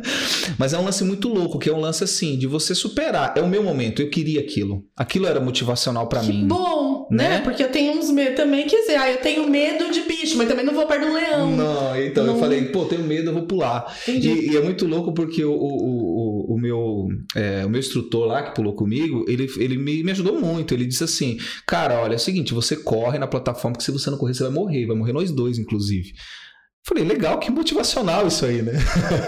[0.58, 3.34] Mas é um lance muito louco, que é um lance assim, de você superar.
[3.36, 4.84] É o meu momento, eu queria aquilo.
[4.96, 6.48] Aquilo era motivacional pra Que mim.
[6.48, 6.75] bom,
[7.10, 7.28] né?
[7.28, 7.40] Né?
[7.40, 10.48] Porque eu tenho uns medos também, quer dizer, ah, eu tenho medo de bicho, mas
[10.48, 11.56] também não vou perto de um leão.
[11.56, 12.34] Não, então Não.
[12.34, 13.96] eu falei, pô, tenho medo, eu vou pular.
[14.08, 18.26] E, e é muito louco porque o, o, o, o meu, é, o meu instrutor
[18.26, 20.74] lá que pulou comigo, ele, ele me, me ajudou muito.
[20.74, 24.10] Ele disse assim: Cara, olha, é o seguinte, você corre na plataforma, que se você
[24.10, 26.12] não correr, você vai morrer, vai morrer nós dois, inclusive.
[26.86, 28.74] Falei, legal, que motivacional isso aí, né?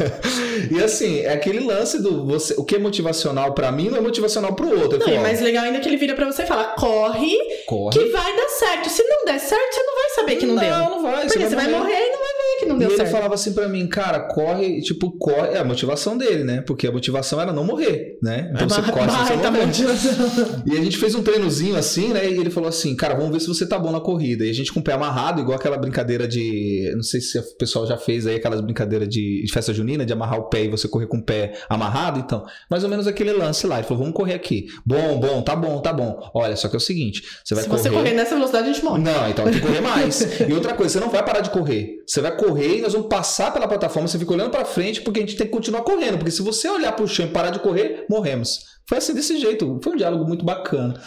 [0.71, 4.01] e assim, é aquele lance do você, o que é motivacional pra mim não é
[4.01, 4.97] motivacional pro outro.
[4.97, 7.99] Não, ó, mais legal ainda que ele vira pra você e fala: corre, corre.
[7.99, 8.89] que vai dar certo.
[8.89, 10.71] Se não der certo, você não vai saber que não, deu.
[10.71, 11.27] Não, não vai.
[11.27, 12.28] Porque você vai morrer e não vai
[12.59, 13.09] que não deu e certo.
[13.09, 15.49] ele falava assim pra mim, cara, corre, tipo, corre.
[15.49, 16.61] É a motivação dele, né?
[16.63, 18.51] Porque a motivação era não morrer, né?
[18.55, 20.63] Então você corre você morrer.
[20.67, 22.29] E a gente fez um treinozinho assim, né?
[22.29, 24.45] E ele falou assim, cara, vamos ver se você tá bom na corrida.
[24.45, 26.93] E a gente com o pé amarrado, igual aquela brincadeira de.
[26.95, 30.13] Não sei se o pessoal já fez aí aquelas brincadeiras de, de festa junina, de
[30.13, 32.19] amarrar o pé e você correr com o pé amarrado.
[32.19, 33.77] Então, mais ou menos aquele lance lá.
[33.79, 34.67] Ele falou, vamos correr aqui.
[34.85, 36.19] Bom, bom, tá bom, tá bom.
[36.35, 37.83] Olha, só que é o seguinte: você vai Se correr.
[37.83, 39.03] você correr nessa velocidade, a gente morre.
[39.03, 40.41] Não, então tem que correr mais.
[40.41, 42.03] e outra coisa, você não vai parar de correr.
[42.07, 45.21] Você vai correr e nós vamos passar pela plataforma, você fica olhando pra frente porque
[45.21, 46.17] a gente tem que continuar correndo.
[46.19, 48.79] Porque se você olhar pro chão e parar de correr, morremos.
[48.87, 49.79] Foi assim desse jeito.
[49.85, 50.99] Foi um diálogo muito bacana.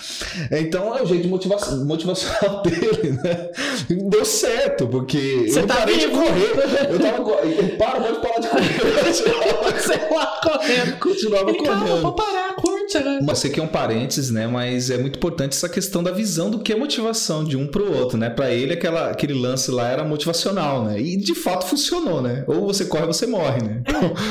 [0.52, 3.50] Então é o jeito de motivação, motivacional dele, né?
[3.90, 6.12] Deu certo, porque Você eu tá parei vivo.
[6.12, 6.92] de correr.
[6.92, 7.24] Eu tava.
[7.24, 8.48] co- Para, pode parar de
[9.24, 10.14] correr.
[10.14, 11.00] Lá correndo.
[11.00, 12.02] Continuava Ele, calma, correndo.
[12.04, 12.81] vou parar, agora.
[13.26, 14.48] Mas sei que é um parênteses, né?
[14.48, 17.96] Mas é muito importante essa questão da visão do que é motivação de um pro
[17.96, 18.30] outro, né?
[18.30, 21.00] Pra ele, aquela, aquele lance lá era motivacional, né?
[21.00, 22.44] E de fato funcionou, né?
[22.48, 23.84] Ou você corre você morre, né?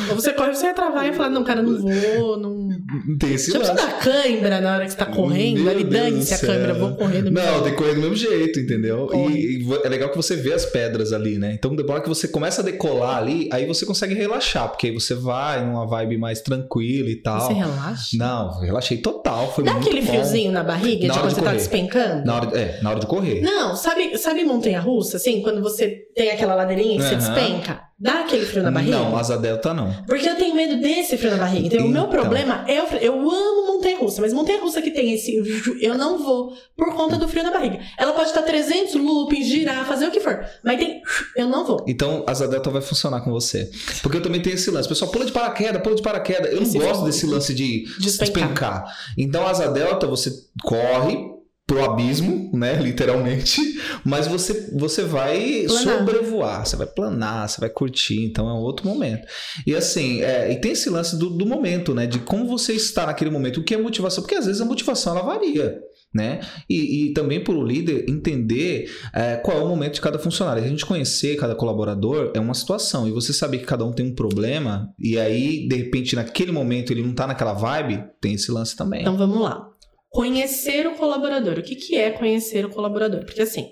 [0.09, 2.71] Ou você corre, você ia travar e falar, não, cara, não vou, não...
[3.07, 3.75] Não tem esse lance.
[3.75, 6.75] dar cãibra na hora que você tá correndo, ali dane-se a céu.
[6.75, 9.09] vou correr do Não, tem que correr do mesmo jeito, entendeu?
[9.15, 11.53] E, e é legal que você vê as pedras ali, né?
[11.55, 15.15] Então, depois que você começa a decolar ali, aí você consegue relaxar, porque aí você
[15.15, 17.41] vai numa vibe mais tranquila e tal.
[17.41, 18.17] Você relaxa.
[18.17, 19.53] Não, relaxei total.
[19.53, 20.09] Foi Dá muito aquele bom.
[20.09, 21.57] friozinho na barriga Na de quando de você tá correr.
[21.59, 22.25] despencando?
[22.27, 23.41] Na hora, é, na hora de correr.
[23.43, 27.35] Não, sabe, sabe montanha russa, assim, quando você tem aquela ladeirinha que você Aham.
[27.35, 27.90] despenca?
[28.03, 28.97] Dá aquele frio na barriga?
[28.97, 29.93] Não, asa delta não.
[30.07, 31.67] Porque eu tenho medo desse frio na barriga.
[31.67, 32.09] Então, o meu Então.
[32.11, 33.01] problema é o frio.
[33.03, 35.37] Eu amo montanha russa, mas montanha russa que tem esse.
[35.83, 37.79] Eu não vou por conta do frio na barriga.
[37.99, 40.43] Ela pode estar 300 loopings, girar, fazer o que for.
[40.65, 41.03] Mas tem.
[41.37, 41.85] Eu não vou.
[41.87, 43.71] Então, asa delta vai funcionar com você.
[44.03, 44.89] Porque eu também tenho esse lance.
[44.89, 46.51] Pessoal, pula de paraquedas, pula de paraquedas.
[46.53, 48.09] Eu não Esse gosto foi- desse lance de Despencar.
[48.49, 48.97] despencar.
[49.19, 50.31] Então, asa delta, você
[50.63, 51.39] corre
[51.71, 53.61] pro abismo, né, literalmente,
[54.05, 55.99] mas você, você vai Planar.
[55.99, 59.25] sobrevoar, você vai planar, você vai curtir, então é um outro momento.
[59.65, 63.07] E assim, é, e tem esse lance do, do momento, né, de como você está
[63.07, 65.79] naquele momento, o que é motivação, porque às vezes a motivação ela varia.
[66.13, 66.41] Né?
[66.69, 70.61] E, e também para o líder entender é, qual é o momento de cada funcionário.
[70.61, 74.07] A gente conhecer cada colaborador é uma situação, e você saber que cada um tem
[74.07, 78.51] um problema, e aí, de repente, naquele momento ele não tá naquela vibe, tem esse
[78.51, 79.03] lance também.
[79.03, 79.70] Então vamos lá.
[80.11, 81.59] Conhecer o colaborador.
[81.59, 83.25] O que, que é conhecer o colaborador?
[83.25, 83.71] Porque assim,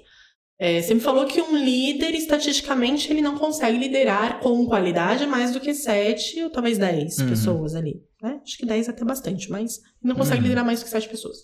[0.58, 5.52] é, você me falou que um líder, estatisticamente, ele não consegue liderar com qualidade mais
[5.52, 7.28] do que sete ou talvez dez Uhum.
[7.28, 8.00] pessoas ali.
[8.22, 8.40] Né?
[8.42, 10.42] Acho que dez é até bastante, mas não consegue Uhum.
[10.44, 11.38] liderar mais do que sete pessoas.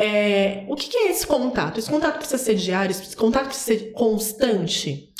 [0.00, 1.78] É, o que, que é esse contato?
[1.78, 2.90] Esse contato precisa ser diário?
[2.92, 5.12] Esse contato precisa ser constante?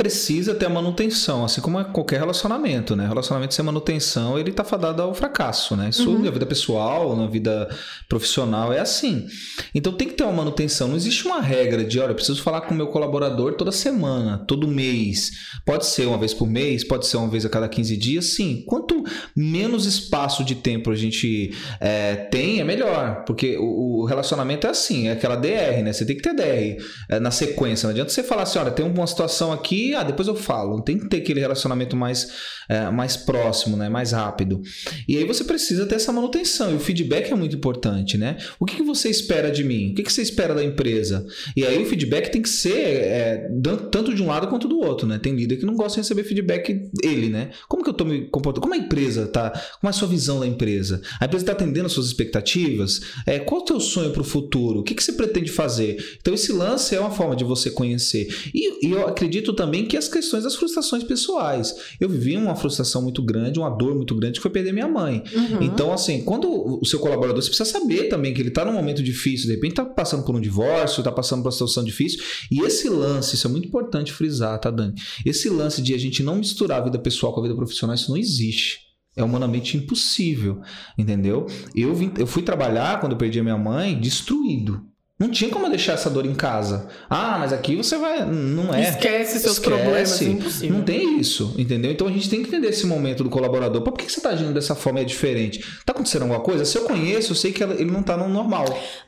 [0.00, 3.06] Precisa ter a manutenção, assim como é qualquer relacionamento, né?
[3.06, 5.90] Relacionamento sem manutenção, ele tá fadado ao fracasso, né?
[5.90, 6.22] Isso Uhum.
[6.22, 7.68] na vida pessoal, na vida
[8.08, 9.26] profissional é assim.
[9.74, 10.88] Então tem que ter uma manutenção.
[10.88, 14.38] Não existe uma regra de, olha, eu preciso falar com o meu colaborador toda semana,
[14.48, 15.32] todo mês.
[15.66, 18.64] Pode ser uma vez por mês, pode ser uma vez a cada 15 dias, sim.
[18.66, 19.04] Quanto
[19.36, 23.24] menos espaço de tempo a gente é, tem, é melhor.
[23.26, 25.92] Porque o, o relacionamento é assim, é aquela DR, né?
[25.92, 27.86] Você tem que ter DR é, na sequência.
[27.86, 30.80] Não adianta você falar assim, olha, tem uma situação aqui, ah, depois eu falo.
[30.82, 32.28] Tem que ter aquele relacionamento mais,
[32.68, 33.88] é, mais próximo, né?
[33.88, 34.60] Mais rápido.
[35.08, 36.72] E aí você precisa ter essa manutenção.
[36.72, 38.36] E o feedback é muito importante, né?
[38.58, 39.92] O que, que você espera de mim?
[39.92, 41.26] O que, que você espera da empresa?
[41.56, 43.48] E aí o feedback tem que ser é,
[43.90, 45.18] tanto de um lado quanto do outro, né?
[45.18, 47.50] Tem líder que não gosta de receber feedback ele, né?
[47.68, 48.62] Como que eu tô me comportando?
[48.62, 49.50] Como a empresa tá?
[49.80, 51.00] Como é a sua visão da empresa?
[51.18, 53.00] A empresa está atendendo as suas expectativas?
[53.26, 54.80] É, qual é o teu sonho para o futuro?
[54.80, 55.96] O que, que você pretende fazer?
[56.20, 58.28] Então esse lance é uma forma de você conhecer.
[58.54, 61.74] E, e eu acredito também que as questões das frustrações pessoais.
[61.98, 65.22] Eu vivi uma frustração muito grande, uma dor muito grande que foi perder minha mãe.
[65.32, 65.62] Uhum.
[65.62, 66.48] Então, assim, quando
[66.80, 69.72] o seu colaborador, você precisa saber também que ele está num momento difícil, de repente
[69.72, 72.22] está passando por um divórcio, está passando por uma situação difícil.
[72.50, 74.94] E esse lance, isso é muito importante frisar, tá, Dani?
[75.24, 78.10] Esse lance de a gente não misturar a vida pessoal com a vida profissional, isso
[78.10, 78.90] não existe.
[79.16, 80.60] É humanamente impossível,
[80.96, 81.46] entendeu?
[81.74, 84.89] Eu, vim, eu fui trabalhar quando eu perdi a minha mãe destruído.
[85.20, 86.88] Não tinha como deixar essa dor em casa.
[87.10, 88.24] Ah, mas aqui você vai.
[88.24, 88.88] Não é.
[88.88, 89.60] Esquece seus Esquece.
[89.60, 90.78] problemas, é impossível.
[90.78, 91.92] Não tem isso, entendeu?
[91.92, 93.82] Então a gente tem que entender esse momento do colaborador.
[93.82, 95.62] Por que você tá agindo dessa forma é diferente?
[95.84, 96.64] Tá acontecendo alguma coisa?
[96.64, 98.64] Se eu conheço, eu sei que ele não tá no normal.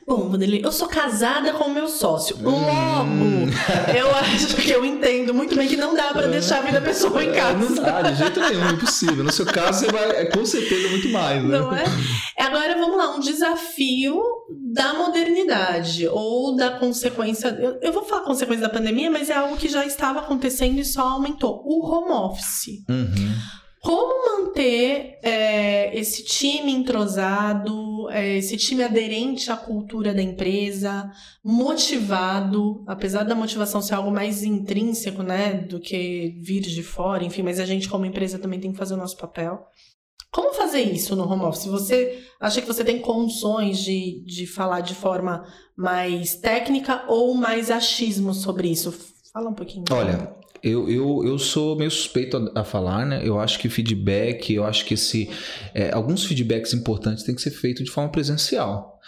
[0.07, 2.37] Bom, Vanderlei, eu sou casada com o meu sócio.
[2.37, 2.43] Hum.
[2.43, 6.79] Logo, eu acho que eu entendo muito bem que não dá pra deixar a vida
[6.79, 7.57] pessoal em casa.
[7.57, 9.23] Não dá, de jeito nenhum, impossível.
[9.23, 11.57] No seu caso, você vai, é com certeza muito mais, né?
[11.57, 11.83] Não é?
[12.37, 14.21] Agora vamos lá, um desafio
[14.73, 17.49] da modernidade ou da consequência.
[17.49, 20.85] Eu, eu vou falar consequência da pandemia, mas é algo que já estava acontecendo e
[20.85, 21.63] só aumentou.
[21.65, 22.83] O home office.
[22.89, 23.33] Uhum.
[23.83, 31.11] Como manter é, esse time entrosado, é, esse time aderente à cultura da empresa,
[31.43, 37.41] motivado, apesar da motivação ser algo mais intrínseco, né, do que vir de fora, enfim,
[37.41, 39.59] mas a gente como empresa também tem que fazer o nosso papel.
[40.33, 41.65] Como fazer isso no home office?
[41.67, 45.45] Você acha que você tem condições de, de falar de forma
[45.77, 48.91] mais técnica ou mais achismo sobre isso?
[49.31, 49.85] Fala um pouquinho.
[49.91, 53.21] Olha, eu, eu, eu sou meio suspeito a, a, falar, né?
[53.23, 55.29] Eu acho que feedback, eu acho que esse,
[55.71, 58.99] é, alguns feedbacks importantes têm que ser feitos de forma presencial.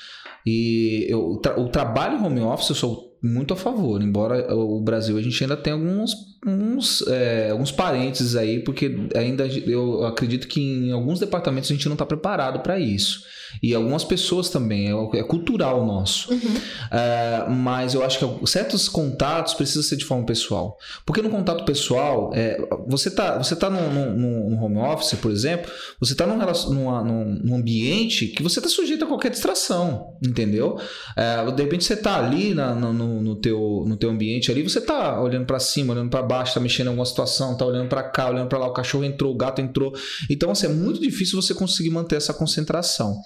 [0.45, 5.21] E eu, o trabalho home office eu sou muito a favor, embora o Brasil a
[5.23, 6.13] gente ainda tem alguns
[6.45, 11.87] uns, é, alguns parênteses aí, porque ainda eu acredito que em alguns departamentos a gente
[11.87, 13.23] não está preparado para isso.
[13.61, 16.31] E algumas pessoas também, é, é cultural nosso.
[16.31, 16.55] Uhum.
[16.91, 20.77] É, mas eu acho que certos contatos precisam ser de forma pessoal.
[21.05, 25.31] Porque no contato pessoal, é, você está você tá num, num, num, home office, por
[25.31, 30.77] exemplo, você está num, num, num, ambiente que você está sujeito a qualquer distração, entendeu?
[31.15, 34.79] É, de repente você está ali na, no, no, teu, no teu ambiente ali, você
[34.79, 37.87] está olhando para cima, olhando para baixo baixo, tá mexendo em alguma situação, tá olhando
[37.87, 39.93] para cá, olhando para lá, o cachorro entrou, o gato entrou.
[40.29, 43.21] Então, assim, é muito difícil você conseguir manter essa concentração.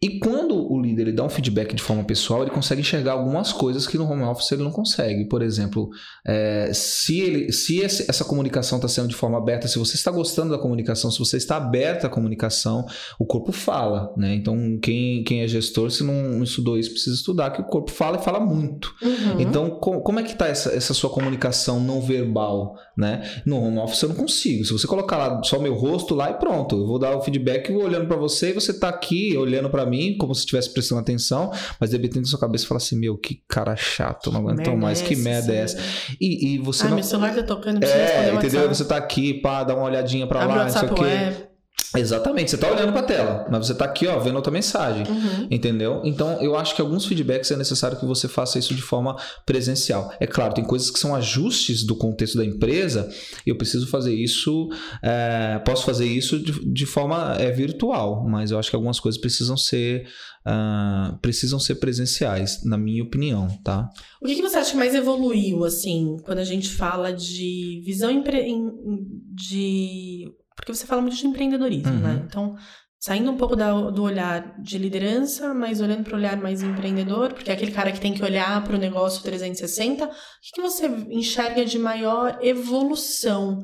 [0.00, 0.61] E quando
[0.92, 3.96] o líder ele dá um feedback de forma pessoal, ele consegue enxergar algumas coisas que
[3.96, 5.24] no home office ele não consegue.
[5.26, 5.90] Por exemplo,
[6.24, 10.10] é, se, ele, se esse, essa comunicação está sendo de forma aberta, se você está
[10.10, 12.86] gostando da comunicação, se você está aberto à comunicação,
[13.18, 14.12] o corpo fala.
[14.16, 14.34] Né?
[14.34, 18.18] Então, quem, quem é gestor, se não estudou isso, precisa estudar, que o corpo fala
[18.18, 18.94] e fala muito.
[19.02, 19.40] Uhum.
[19.40, 22.76] Então, com, como é que está essa, essa sua comunicação não verbal?
[22.96, 23.22] Né?
[23.46, 24.64] No home office eu não consigo.
[24.64, 27.72] Se você colocar lá só meu rosto lá e pronto, eu vou dar o feedback
[27.72, 31.00] vou olhando para você e você está aqui olhando para mim como se estivesse prestando
[31.00, 31.50] atenção,
[31.80, 35.00] mas de repente na sua cabeça fala assim: Meu, que cara chato, não aguento mais,
[35.00, 35.78] é que merda é essa?
[36.20, 36.84] E, e você.
[36.84, 36.96] Ai, não...
[36.96, 38.68] meu celular tá tocando, é, entendeu?
[38.68, 41.51] Você tá aqui, pá, dá uma olhadinha pra Abre lá, não sei o quê.
[41.94, 45.06] Exatamente, você está olhando para a tela, mas você está aqui, ó, vendo outra mensagem,
[45.06, 45.46] uhum.
[45.50, 46.00] entendeu?
[46.04, 50.10] Então, eu acho que alguns feedbacks é necessário que você faça isso de forma presencial.
[50.18, 53.10] É claro, tem coisas que são ajustes do contexto da empresa,
[53.46, 54.70] e eu preciso fazer isso,
[55.02, 59.20] é, posso fazer isso de, de forma é, virtual, mas eu acho que algumas coisas
[59.20, 60.06] precisam ser
[60.46, 63.88] uh, precisam ser presenciais, na minha opinião, tá?
[64.20, 68.22] O que, que você acha que mais evoluiu, assim, quando a gente fala de visão
[69.34, 71.96] de porque você fala muito de empreendedorismo, né?
[71.96, 72.14] uhum.
[72.14, 72.24] né?
[72.26, 72.56] Então,
[73.02, 77.32] saindo um pouco da, do olhar de liderança, mas olhando para o olhar mais empreendedor,
[77.32, 80.62] porque é aquele cara que tem que olhar para o negócio 360, o que, que
[80.62, 83.60] você enxerga de maior evolução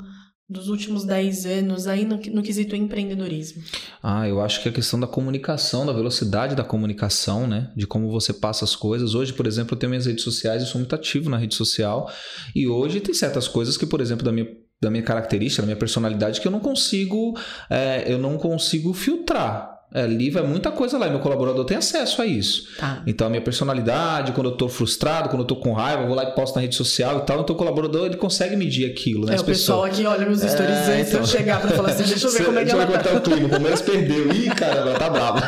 [0.48, 3.62] dos últimos 10 anos aí no, no quesito empreendedorismo?
[4.03, 7.70] Ah, eu acho que a questão da comunicação, da velocidade da comunicação, né?
[7.77, 9.14] De como você passa as coisas.
[9.14, 12.11] Hoje, por exemplo, eu tenho minhas redes sociais, eu sou muito ativo na rede social.
[12.57, 14.48] E hoje tem certas coisas que, por exemplo, da minha
[14.80, 17.38] da minha característica, da minha personalidade, que eu não consigo,
[17.68, 19.77] é, eu não consigo filtrar.
[19.92, 22.64] É, ali vai muita coisa lá e meu colaborador tem acesso a isso.
[22.77, 23.03] Tá.
[23.07, 26.14] Então, a minha personalidade, quando eu tô frustrado, quando eu tô com raiva, eu vou
[26.14, 27.40] lá e posto na rede social e tal.
[27.40, 29.37] Então, o colaborador ele consegue medir aquilo, né?
[29.37, 31.20] É, o pessoal aqui olha meus stories é, antes então...
[31.20, 32.98] eu chegar pra falar assim: deixa eu ver como é que ela tá.
[32.98, 33.46] Deixa eu o clima.
[33.46, 34.29] O Palmeiras perdeu.
[34.37, 35.40] Ih, cara, ela tá brava.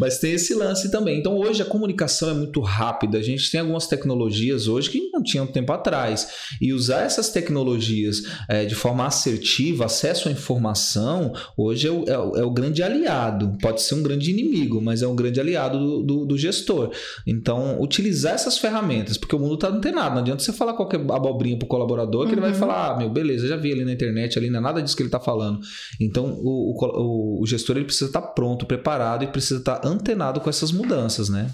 [0.00, 1.20] Mas tem esse lance também.
[1.20, 3.18] Então, hoje a comunicação é muito rápida.
[3.18, 6.28] A gente tem algumas tecnologias hoje que não tinham tempo atrás.
[6.60, 12.18] E usar essas tecnologias é, de forma assertiva, acesso à informação, hoje é o, é
[12.18, 15.40] o, é o grande aliado aliado, pode ser um grande inimigo, mas é um grande
[15.40, 16.90] aliado do, do, do gestor.
[17.26, 21.56] Então, utilizar essas ferramentas, porque o mundo está antenado, não adianta você falar qualquer abobrinha
[21.56, 22.32] para o colaborador que uhum.
[22.32, 22.56] ele vai uhum.
[22.56, 25.02] falar, ah, meu, beleza, já vi ali na internet, ali não é nada disso que
[25.02, 25.60] ele está falando.
[26.00, 29.88] Então, o, o, o gestor ele precisa estar tá pronto, preparado e precisa estar tá
[29.88, 31.50] antenado com essas mudanças, né?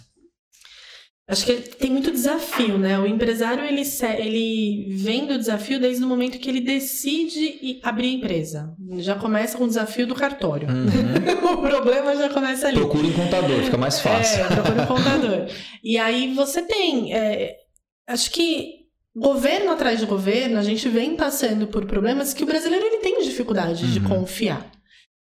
[1.26, 2.98] Acho que tem muito desafio, né?
[2.98, 3.82] O empresário ele,
[4.18, 8.74] ele vem do desafio desde o momento que ele decide abrir a empresa.
[8.98, 10.68] Já começa com o desafio do cartório.
[10.68, 11.48] Uhum.
[11.54, 12.76] o problema já começa ali.
[12.76, 14.44] Procure um contador, fica mais fácil.
[14.44, 15.46] É, procure um contador.
[15.82, 17.14] e aí você tem.
[17.14, 17.56] É,
[18.06, 18.84] acho que
[19.16, 23.22] governo atrás de governo, a gente vem passando por problemas que o brasileiro ele tem
[23.22, 23.90] dificuldade uhum.
[23.92, 24.70] de confiar.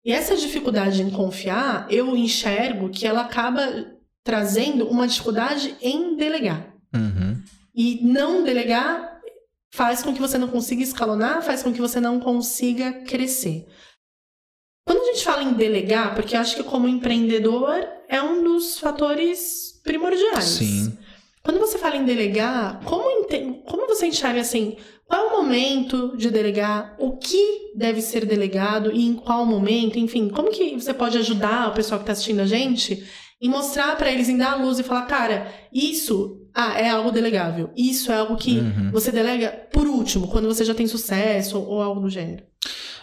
[0.02, 3.62] E essa dificuldade em confiar, eu enxergo que ela acaba
[4.30, 6.72] trazendo uma dificuldade em delegar.
[6.94, 7.42] Uhum.
[7.74, 9.20] E não delegar
[9.74, 13.66] faz com que você não consiga escalonar, faz com que você não consiga crescer.
[14.86, 18.78] Quando a gente fala em delegar, porque eu acho que como empreendedor é um dos
[18.78, 20.44] fatores primordiais.
[20.44, 20.96] Sim.
[21.42, 23.26] Quando você fala em delegar, como,
[23.64, 24.76] como você enxerga assim,
[25.08, 29.98] qual é o momento de delegar, o que deve ser delegado e em qual momento,
[29.98, 33.04] enfim, como que você pode ajudar o pessoal que está assistindo a gente
[33.40, 37.10] e mostrar para eles, em dar a luz e falar, cara, isso ah, é algo
[37.10, 37.70] delegável.
[37.76, 38.90] Isso é algo que uhum.
[38.92, 42.44] você delega por último, quando você já tem sucesso ou algo do gênero.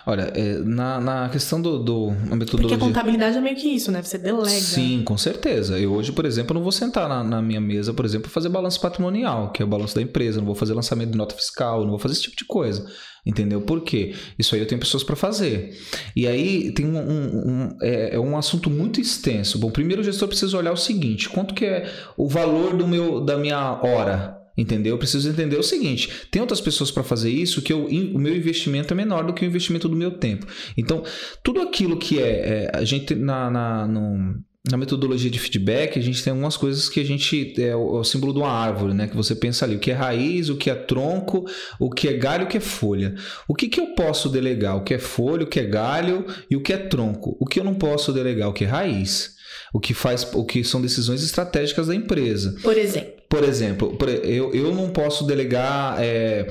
[0.10, 2.60] Olha, é, na, na questão do, do a metodologia...
[2.60, 4.02] Porque a contabilidade é meio que isso, né?
[4.02, 4.48] Você delega.
[4.48, 5.78] Sim, com certeza.
[5.78, 8.80] Eu hoje, por exemplo, não vou sentar na, na minha mesa, por exemplo, fazer balanço
[8.80, 11.90] patrimonial, que é o balanço da empresa, não vou fazer lançamento de nota fiscal, não
[11.90, 12.86] vou fazer esse tipo de coisa.
[13.26, 13.60] Entendeu?
[13.60, 14.16] Por quê?
[14.40, 15.78] Isso aí eu tenho pessoas para fazer.
[16.16, 19.60] E aí tem um, um, um é, é, um assunto muito extenso.
[19.60, 23.20] Bom, primeiro o gestor precisa olhar o seguinte: quanto que é o valor do meu,
[23.20, 24.37] da minha hora?
[24.58, 24.96] Entendeu?
[24.96, 28.36] Eu preciso entender o seguinte: tem outras pessoas para fazer isso que eu, o meu
[28.36, 30.48] investimento é menor do que o investimento do meu tempo.
[30.76, 31.04] Então,
[31.44, 34.36] tudo aquilo que é, é a gente na, na no,
[34.70, 37.54] na metodologia de feedback, a gente tem algumas coisas que a gente.
[37.62, 39.08] É o, é o, símbolo de uma árvore, né?
[39.08, 41.46] Que você pensa ali, o que é raiz, o que é tronco,
[41.80, 43.16] o que é galho, o que é folha.
[43.48, 44.76] O que, que eu posso delegar?
[44.76, 47.38] O que é folha, o que é galho e o que é tronco.
[47.40, 48.50] O que eu não posso delegar?
[48.50, 49.36] O que é raiz.
[49.74, 50.28] O que faz.
[50.34, 52.56] O que são decisões estratégicas da empresa.
[52.62, 53.17] Por exemplo.
[53.30, 55.98] Por exemplo, eu, eu não posso delegar.
[56.00, 56.48] É,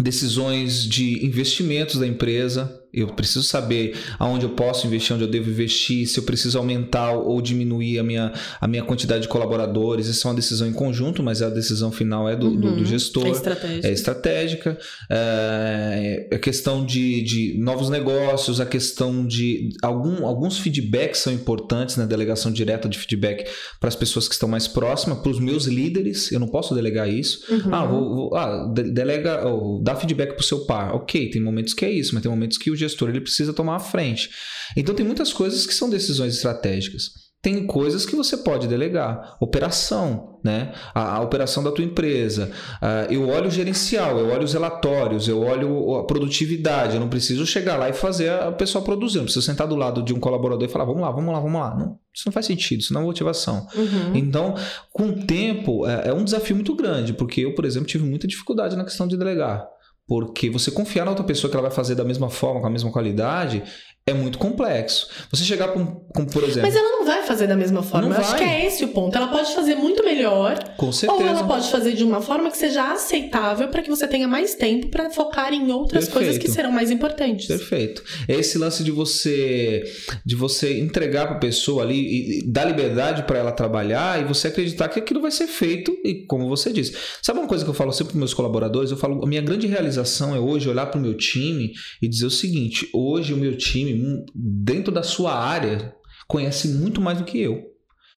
[0.00, 5.48] decisões de investimentos da empresa, eu preciso saber aonde eu posso investir, onde eu devo
[5.48, 10.06] investir, se eu preciso aumentar ou diminuir a minha, a minha quantidade de colaboradores.
[10.06, 12.56] Isso é uma decisão em conjunto, mas a decisão final é do, uhum.
[12.56, 12.84] do, do, uhum.
[12.84, 13.26] gestor.
[13.26, 13.88] É estratégica.
[13.88, 14.78] É estratégica.
[15.10, 19.70] É, a questão de, de novos negócios, a questão de.
[19.80, 22.08] Algum, alguns feedbacks são importantes na né?
[22.08, 23.48] delegação direta de feedback
[23.80, 26.30] para as pessoas que estão mais próximas, para os meus líderes.
[26.30, 27.42] Eu não posso delegar isso.
[27.50, 27.74] Uhum.
[27.74, 30.94] Ah, vou, vou, ah, delega, oh, dá feedback para o seu par.
[30.94, 33.76] Ok, tem momentos que é isso, mas tem momentos que o gestor ele precisa tomar
[33.76, 34.30] a frente.
[34.76, 37.22] Então tem muitas coisas que são decisões estratégicas.
[37.42, 39.36] Tem coisas que você pode delegar.
[39.40, 40.72] Operação, né?
[40.94, 42.52] A, a operação da tua empresa.
[42.80, 46.94] Uh, eu olho o gerencial, eu olho os relatórios, eu olho a produtividade.
[46.94, 49.16] Eu não preciso chegar lá e fazer a pessoa produzir.
[49.16, 51.40] Eu não preciso sentar do lado de um colaborador e falar, vamos lá, vamos lá,
[51.40, 51.74] vamos lá.
[51.74, 53.66] Não, isso não faz sentido, isso não é motivação.
[53.74, 54.14] Uhum.
[54.14, 54.54] Então,
[54.92, 58.28] com o tempo, é, é um desafio muito grande, porque eu, por exemplo, tive muita
[58.28, 59.66] dificuldade na questão de delegar.
[60.06, 62.70] Porque você confiar na outra pessoa que ela vai fazer da mesma forma, com a
[62.70, 63.62] mesma qualidade,
[64.04, 65.08] é muito complexo.
[65.30, 66.62] Você chegar com, com, por exemplo.
[66.62, 68.08] Mas ela não vai fazer da mesma forma.
[68.08, 68.24] Não Eu vai.
[68.24, 69.16] acho que é esse o ponto.
[69.16, 70.58] Ela pode fazer muito melhor.
[70.76, 71.22] Com certeza.
[71.22, 74.56] Ou ela pode fazer de uma forma que seja aceitável para que você tenha mais
[74.56, 76.12] tempo para focar em outras Perfeito.
[76.12, 77.46] coisas que serão mais importantes.
[77.46, 78.02] Perfeito.
[78.26, 79.84] É esse lance de você
[80.26, 84.48] de você entregar para a pessoa ali e dar liberdade para ela trabalhar e você
[84.48, 86.96] acreditar que aquilo vai ser feito e como você disse.
[87.22, 88.90] Sabe uma coisa que eu falo sempre para meus colaboradores?
[88.90, 92.26] Eu falo, a minha grande realização é hoje olhar para o meu time e dizer
[92.26, 93.92] o seguinte: hoje o meu time
[94.34, 95.94] dentro da sua área,
[96.26, 97.72] conhece muito mais do que eu.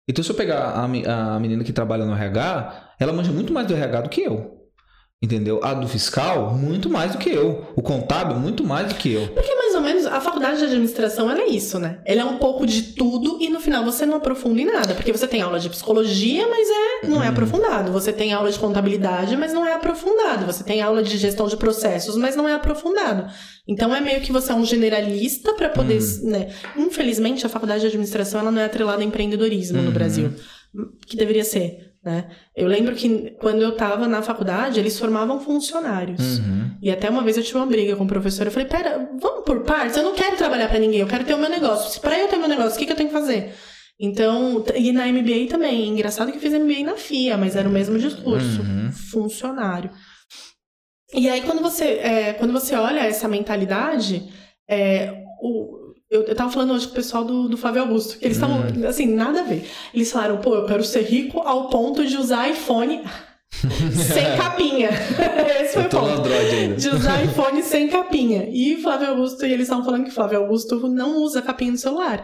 [0.09, 3.66] Então, se eu pegar a, a menina que trabalha no RH, ela manja muito mais
[3.66, 4.62] do RH do que eu.
[5.22, 5.61] Entendeu?
[5.62, 7.72] A do fiscal, muito mais do que eu.
[7.76, 9.28] O contábil, muito mais do que eu.
[9.28, 9.72] Porque mais ou menos
[10.12, 12.00] a faculdade de administração ela é isso, né?
[12.04, 14.94] Ela é um pouco de tudo e no final você não aprofunda em nada.
[14.94, 17.32] Porque você tem aula de psicologia, mas é, não é uhum.
[17.32, 17.92] aprofundado.
[17.92, 20.44] Você tem aula de contabilidade, mas não é aprofundado.
[20.44, 23.32] Você tem aula de gestão de processos, mas não é aprofundado.
[23.66, 26.30] Então é meio que você é um generalista para poder, uhum.
[26.30, 26.54] né?
[26.76, 29.84] Infelizmente a faculdade de administração ela não é atrelada a empreendedorismo uhum.
[29.84, 30.32] no Brasil,
[31.06, 31.91] que deveria ser.
[32.05, 32.28] Né?
[32.57, 36.38] Eu lembro que quando eu estava na faculdade, eles formavam funcionários.
[36.38, 36.76] Uhum.
[36.82, 38.44] E até uma vez eu tive uma briga com o professor.
[38.44, 39.96] Eu falei: Pera, vamos por partes?
[39.96, 42.00] Eu não quero trabalhar para ninguém, eu quero ter o meu negócio.
[42.00, 43.55] Para eu ter o meu negócio, o que, que eu tenho que fazer?
[44.00, 45.88] Então, e na MBA também.
[45.88, 48.90] Engraçado que eu fiz MBA na FIA, mas era o mesmo discurso: uhum.
[48.90, 49.90] funcionário.
[51.14, 54.28] E aí, quando você, é, quando você olha essa mentalidade,
[54.68, 55.82] é, o,
[56.12, 58.58] eu, eu tava falando hoje com o pessoal do, do Flávio Augusto, que eles estavam,
[58.58, 58.86] hum.
[58.86, 59.66] assim, nada a ver.
[59.94, 63.02] Eles falaram, pô, eu quero ser rico ao ponto de usar iPhone
[63.94, 64.90] sem capinha.
[65.62, 66.28] Esse foi o ponto.
[66.76, 68.46] De usar iPhone sem capinha.
[68.50, 72.22] E Flávio Augusto, e eles estavam falando que Flávio Augusto não usa capinha no celular.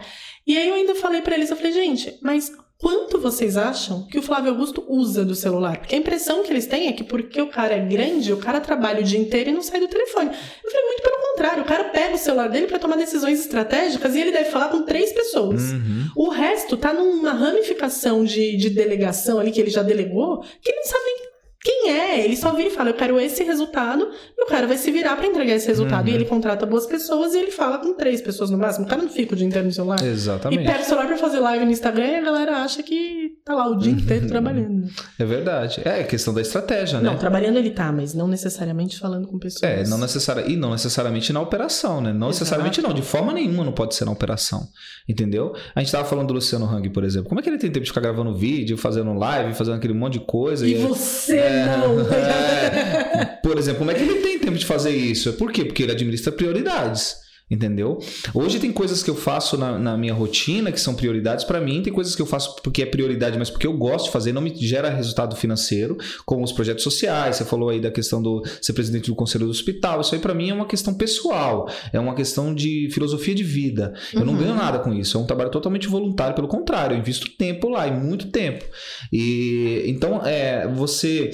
[0.49, 4.17] E aí eu ainda falei para eles, eu falei, gente, mas quanto vocês acham que
[4.17, 5.77] o Flávio Augusto usa do celular?
[5.77, 8.59] Porque a impressão que eles têm é que porque o cara é grande, o cara
[8.59, 10.31] trabalha o dia inteiro e não sai do telefone.
[10.63, 14.15] Eu falei, muito pelo contrário, o cara pega o celular dele para tomar decisões estratégicas
[14.15, 15.71] e ele deve falar com três pessoas.
[15.71, 16.07] Uhum.
[16.15, 20.79] O resto tá numa ramificação de, de delegação ali que ele já delegou, que ele
[20.79, 21.28] não sabe nem
[21.61, 22.23] quem é?
[22.23, 25.17] Ele só vira e fala, eu quero esse resultado, e o cara vai se virar
[25.17, 26.07] para entregar esse resultado.
[26.07, 26.13] Uhum.
[26.13, 28.85] E ele contrata boas pessoas e ele fala com três pessoas no máximo.
[28.85, 30.01] O cara não fica o dia inteiro no celular.
[30.01, 30.63] Exatamente.
[30.63, 33.53] E pega o celular pra fazer live no Instagram e a galera acha que tá
[33.53, 34.29] lá o dia inteiro uhum.
[34.29, 34.87] trabalhando.
[35.19, 35.81] É verdade.
[35.83, 37.09] É questão da estratégia, né?
[37.09, 39.63] Não, trabalhando ele tá, mas não necessariamente falando com pessoas.
[39.63, 40.49] É, não necessari...
[40.49, 42.13] e não necessariamente na operação, né?
[42.13, 42.43] Não Exato.
[42.43, 42.93] necessariamente não.
[42.93, 44.65] De forma nenhuma não pode ser na operação.
[45.09, 45.53] Entendeu?
[45.75, 47.27] A gente tava falando do Luciano Hang, por exemplo.
[47.27, 50.13] Como é que ele tem tempo de ficar gravando vídeo, fazendo live, fazendo aquele monte
[50.13, 50.65] de coisa?
[50.65, 52.01] E, e você não.
[52.13, 55.33] É, por exemplo, como é que ele tem tempo de fazer isso?
[55.33, 55.65] Por quê?
[55.65, 57.28] Porque ele administra prioridades.
[57.49, 57.97] Entendeu?
[58.31, 61.81] Hoje tem coisas que eu faço na, na minha rotina que são prioridades para mim,
[61.81, 64.41] tem coisas que eu faço porque é prioridade, mas porque eu gosto de fazer, não
[64.41, 65.97] me gera resultado financeiro,
[66.27, 67.37] como os projetos sociais.
[67.37, 70.01] Você falou aí da questão do ser presidente do conselho do hospital.
[70.01, 73.93] Isso aí para mim é uma questão pessoal, é uma questão de filosofia de vida.
[74.13, 74.25] Eu uhum.
[74.27, 77.67] não ganho nada com isso, é um trabalho totalmente voluntário, pelo contrário, eu invisto tempo
[77.67, 78.63] lá, e muito tempo.
[79.11, 81.31] E então é você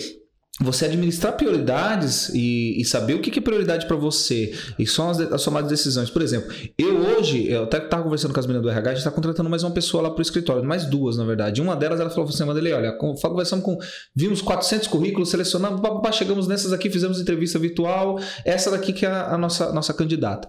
[0.61, 5.19] você administrar prioridades e, e, saber o que é prioridade para você e são as,
[5.19, 6.09] as tomadas de decisões.
[6.09, 8.99] Por exemplo, eu hoje, eu até estava conversando com as meninas do RH, a gente
[8.99, 11.61] está contratando mais uma pessoa lá para o escritório, mais duas, na verdade.
[11.61, 13.77] Uma delas, ela falou assim, Madeleine, olha, conversamos com,
[14.15, 15.81] vimos 400 currículos, selecionamos,
[16.13, 20.47] chegamos nessas aqui, fizemos entrevista virtual, essa daqui que é a, a nossa, nossa candidata.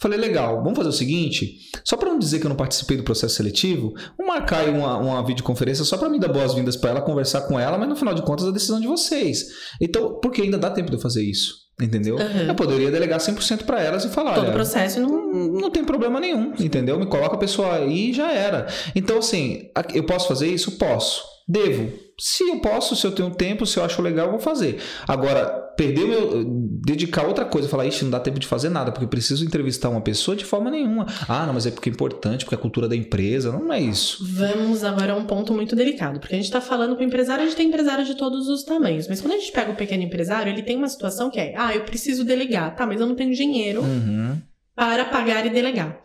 [0.00, 3.02] Falei, legal, vamos fazer o seguinte: só para não dizer que eu não participei do
[3.02, 7.02] processo seletivo, vamos marcar aí uma, uma videoconferência só para me dar boas-vindas para ela,
[7.02, 9.44] conversar com ela, mas no final de contas a decisão de vocês.
[9.80, 11.68] Então, porque ainda dá tempo de eu fazer isso.
[11.80, 12.16] Entendeu?
[12.16, 12.48] Uhum.
[12.48, 15.32] Eu poderia delegar 100% para elas e falar: Todo o processo não...
[15.32, 16.98] não tem problema nenhum, entendeu?
[16.98, 18.66] Me coloca a pessoa aí e já era.
[18.94, 20.72] Então, assim, eu posso fazer isso?
[20.72, 21.22] Posso.
[21.48, 21.90] Devo
[22.20, 24.78] se eu posso, se eu tenho tempo, se eu acho legal, eu vou fazer.
[25.08, 26.44] Agora, perder meu.
[26.84, 30.00] dedicar outra coisa, falar, ixi, não dá tempo de fazer nada, porque preciso entrevistar uma
[30.00, 31.06] pessoa de forma nenhuma.
[31.28, 33.52] Ah, não, mas é porque é importante, porque é a cultura da empresa.
[33.52, 34.24] Não é isso.
[34.26, 37.46] Vamos agora a um ponto muito delicado, porque a gente está falando com empresário, a
[37.46, 39.08] gente tem empresário de todos os tamanhos.
[39.08, 41.74] Mas quando a gente pega o pequeno empresário, ele tem uma situação que é, ah,
[41.74, 44.38] eu preciso delegar, tá, mas eu não tenho dinheiro uhum.
[44.74, 46.00] para pagar e delegar.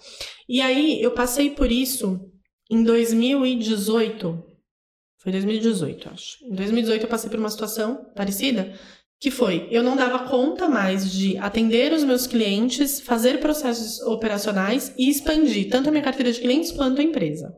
[0.48, 2.20] E aí eu passei por isso
[2.70, 4.56] em 2018
[5.26, 6.46] foi 2018, acho.
[6.46, 8.72] Em 2018 eu passei por uma situação parecida,
[9.20, 14.94] que foi, eu não dava conta mais de atender os meus clientes, fazer processos operacionais
[14.98, 17.56] e expandir tanto a minha carteira de clientes quanto a empresa.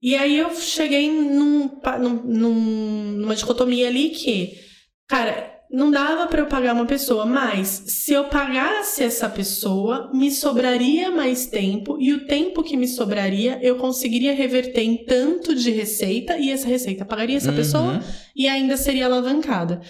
[0.00, 1.68] E aí eu cheguei num,
[2.24, 2.52] num,
[3.18, 4.54] numa dicotomia ali que,
[5.08, 10.30] cara, não dava para eu pagar uma pessoa, mas se eu pagasse essa pessoa, me
[10.30, 15.70] sobraria mais tempo e o tempo que me sobraria eu conseguiria reverter em tanto de
[15.70, 17.56] receita e essa receita pagaria essa uhum.
[17.56, 18.00] pessoa
[18.34, 19.80] e ainda seria alavancada.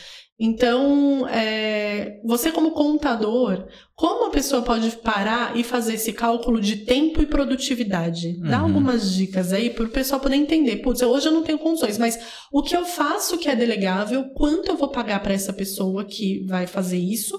[0.40, 3.66] Então, é, você como contador,
[3.96, 8.38] como a pessoa pode parar e fazer esse cálculo de tempo e produtividade?
[8.38, 8.66] Dá uhum.
[8.66, 10.76] algumas dicas aí para o pessoal poder entender.
[10.76, 12.16] Putz, hoje eu não tenho condições, mas
[12.52, 16.46] o que eu faço que é delegável, quanto eu vou pagar para essa pessoa que
[16.46, 17.36] vai fazer isso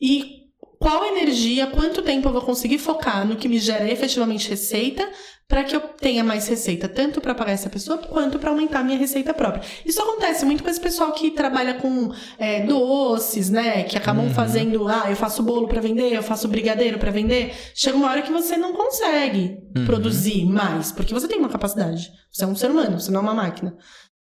[0.00, 0.44] e
[0.78, 5.10] qual energia, quanto tempo eu vou conseguir focar no que me gera efetivamente receita
[5.46, 8.82] para que eu tenha mais receita, tanto para pagar essa pessoa quanto para aumentar a
[8.82, 9.62] minha receita própria.
[9.84, 13.82] Isso acontece muito com esse pessoal que trabalha com é, doces, né?
[13.84, 14.34] Que acabam uhum.
[14.34, 17.54] fazendo, ah, eu faço bolo para vender, eu faço brigadeiro para vender.
[17.74, 19.84] Chega uma hora que você não consegue uhum.
[19.84, 22.10] produzir mais, porque você tem uma capacidade.
[22.32, 23.76] Você é um ser humano, você não é uma máquina.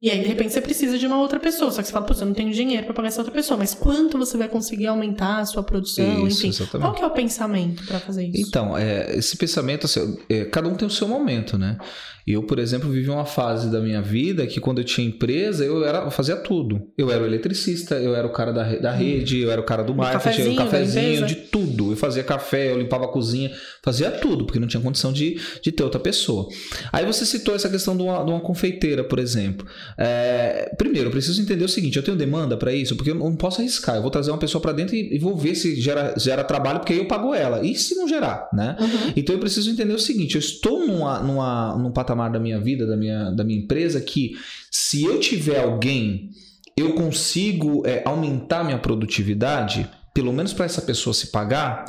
[0.02, 1.70] E aí, de repente, você precisa de uma outra pessoa.
[1.70, 3.56] Só que você fala, pô, eu não tenho dinheiro para pagar essa outra pessoa.
[3.56, 6.26] Mas quanto você vai conseguir aumentar a sua produção?
[6.26, 6.84] Isso, enfim, exatamente.
[6.84, 8.48] qual que é o pensamento para fazer isso?
[8.48, 11.78] Então, é, esse pensamento, assim, é, cada um tem o seu momento, né?
[12.26, 15.84] Eu, por exemplo, vivi uma fase da minha vida que quando eu tinha empresa, eu
[15.84, 16.80] era, eu fazia tudo.
[16.96, 19.82] Eu era o eletricista, eu era o cara da, da rede, eu era o cara
[19.82, 21.90] do marketing, eu era o cafezinho, de tudo.
[21.92, 23.50] Eu fazia café, eu limpava a cozinha,
[23.82, 26.48] fazia tudo, porque não tinha condição de, de ter outra pessoa.
[26.92, 29.66] Aí você citou essa questão de uma, de uma confeiteira, por exemplo.
[29.98, 33.34] É, primeiro, eu preciso entender o seguinte: eu tenho demanda para isso, porque eu não
[33.34, 33.96] posso arriscar.
[33.96, 36.78] Eu vou trazer uma pessoa para dentro e, e, vou ver se gera, gera trabalho,
[36.78, 37.64] porque aí eu pago ela.
[37.64, 38.76] E se não gerar, né?
[38.78, 39.12] Uhum.
[39.16, 42.86] Então eu preciso entender o seguinte: eu estou numa, numa, num patamar da minha vida,
[42.86, 44.32] da minha, da minha empresa, que
[44.70, 46.30] se eu tiver alguém,
[46.76, 51.84] eu consigo é, aumentar minha produtividade, pelo menos para essa pessoa se pagar.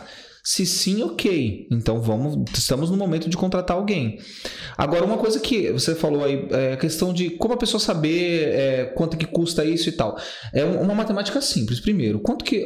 [0.46, 1.68] Se sim, ok.
[1.72, 4.20] Então vamos, estamos no momento de contratar alguém.
[4.78, 8.50] Agora, uma coisa que você falou aí, é a questão de como a pessoa saber
[8.50, 10.18] é, quanto que custa isso e tal.
[10.54, 11.80] É uma matemática simples.
[11.80, 12.66] Primeiro, quanto que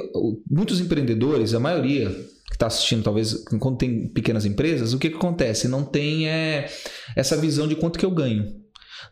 [0.50, 2.10] muitos empreendedores, a maioria,
[2.58, 5.68] está assistindo, talvez, quando tem pequenas empresas, o que, que acontece?
[5.68, 6.70] Não tem é,
[7.16, 8.46] essa visão de quanto que eu ganho.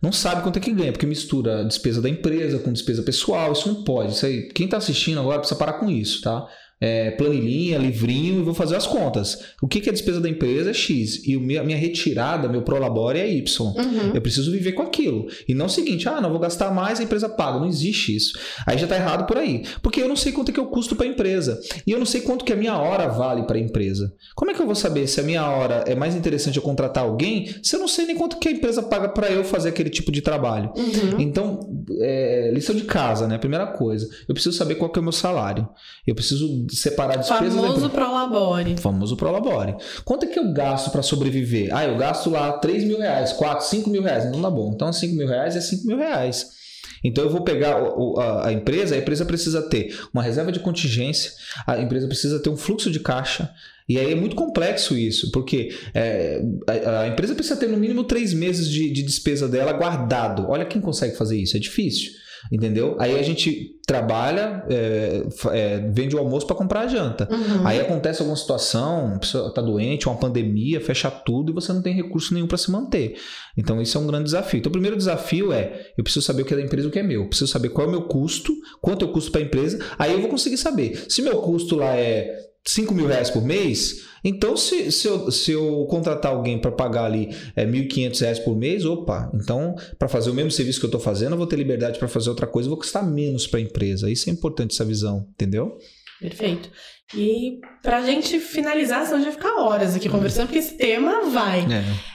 [0.01, 3.71] Não sabe quanto é que ganha, porque mistura despesa da empresa com despesa pessoal, isso
[3.71, 4.13] não pode.
[4.13, 6.47] Isso aí, quem está assistindo agora precisa parar com isso, tá?
[6.80, 9.39] É, planilhinha, livrinho e vou fazer as contas.
[9.61, 12.61] O que, que é a despesa da empresa é X e a minha, retirada, meu
[12.61, 13.67] prolabore é Y.
[13.67, 14.11] Uhum.
[14.13, 15.28] Eu preciso viver com aquilo.
[15.47, 17.59] E não o seguinte, ah, não vou gastar mais, a empresa paga.
[17.59, 18.38] Não existe isso.
[18.65, 19.63] Aí já está errado por aí.
[19.82, 21.59] Porque eu não sei quanto é que eu custo para a empresa.
[21.88, 24.13] E eu não sei quanto que a minha hora vale para a empresa.
[24.36, 27.03] Como é que eu vou saber se a minha hora é mais interessante eu contratar
[27.03, 29.89] alguém se eu não sei nem quanto que a empresa paga para eu fazer aquele
[29.89, 30.71] tipo de trabalho?
[30.76, 31.19] Uhum.
[31.19, 31.59] Então,
[31.99, 33.38] é, lição de casa, né?
[33.38, 34.07] Primeira coisa.
[34.28, 35.67] Eu preciso saber qual que é o meu salário.
[36.05, 37.53] Eu preciso separar despesas.
[37.53, 38.78] Famoso Prolabore.
[38.78, 39.76] Famoso Prolabore.
[40.03, 41.70] Quanto é que eu gasto para sobreviver?
[41.76, 44.30] Ah, eu gasto lá 3 mil reais, 4, 5 mil reais.
[44.32, 44.72] Não dá bom.
[44.74, 46.55] Então 5 mil reais é 5 mil reais.
[47.03, 47.78] Então eu vou pegar
[48.18, 51.32] a, a empresa, a empresa precisa ter uma reserva de contingência,
[51.68, 53.53] a empresa precisa ter um fluxo de caixa,
[53.88, 58.03] e aí é muito complexo isso, porque é, a, a, empresa precisa ter no mínimo
[58.03, 60.47] três meses de, de despesa dela guardado.
[60.49, 62.11] Olha quem consegue fazer isso, é difícil.
[62.51, 62.95] Entendeu?
[62.99, 67.27] Aí a gente trabalha, é, é, vende o almoço para comprar a janta.
[67.31, 67.67] Uhum.
[67.67, 71.81] Aí acontece alguma situação, a pessoa está doente, uma pandemia, fecha tudo e você não
[71.81, 73.15] tem recurso nenhum para se manter.
[73.57, 74.59] Então, isso é um grande desafio.
[74.59, 76.91] Então, o primeiro desafio é: eu preciso saber o que é da empresa e o
[76.91, 77.21] que é meu.
[77.21, 79.79] Eu preciso saber qual é o meu custo, quanto eu custo para a empresa.
[79.97, 81.05] Aí eu vou conseguir saber.
[81.09, 85.51] Se meu custo lá é 5 mil reais por mês, então se, se, eu, se
[85.51, 90.32] eu contratar alguém para pagar ali é, 1.500 reais por mês, opa, então para fazer
[90.32, 92.68] o mesmo serviço que eu estou fazendo, eu vou ter liberdade para fazer outra coisa,
[92.68, 94.09] vou custar menos para a empresa.
[94.09, 95.78] Isso é importante, essa visão, entendeu?
[96.20, 96.72] Perfeito.
[97.13, 100.76] E para a gente finalizar, senão a gente vai ficar horas aqui conversando, porque esse
[100.76, 101.59] tema vai.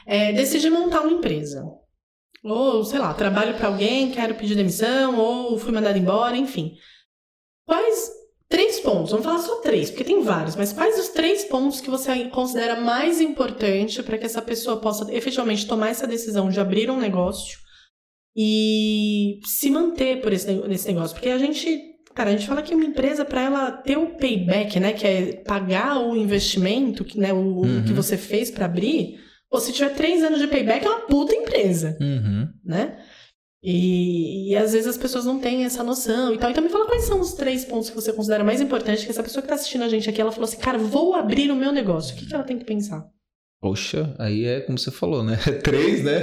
[0.07, 0.31] É.
[0.31, 1.65] É, decidir montar uma empresa.
[2.43, 6.73] Ou, sei lá, trabalho para alguém, quero pedir demissão, ou fui mandado embora, enfim.
[7.67, 8.11] Quais
[8.51, 11.89] Três pontos, vamos falar só três, porque tem vários, mas quais os três pontos que
[11.89, 16.91] você considera mais importante para que essa pessoa possa efetivamente tomar essa decisão de abrir
[16.91, 17.61] um negócio
[18.37, 21.15] e se manter por esse, nesse negócio?
[21.15, 21.81] Porque a gente,
[22.13, 25.33] cara, a gente fala que uma empresa, para ela ter o payback, né, que é
[25.47, 27.85] pagar o investimento, que, né, o uhum.
[27.85, 31.33] que você fez para abrir, ou se tiver três anos de payback, é uma puta
[31.33, 32.49] empresa, uhum.
[32.65, 32.99] né?
[33.63, 36.51] E, e, às vezes as pessoas não têm essa noção e tal.
[36.51, 39.23] Então me fala quais são os três pontos que você considera mais importantes que essa
[39.23, 41.71] pessoa que está assistindo a gente aqui, ela falou assim, cara, vou abrir o meu
[41.71, 42.15] negócio.
[42.15, 43.07] O que, que ela tem que pensar?
[43.61, 45.37] Poxa, aí é como você falou, né?
[45.63, 46.21] Três, né?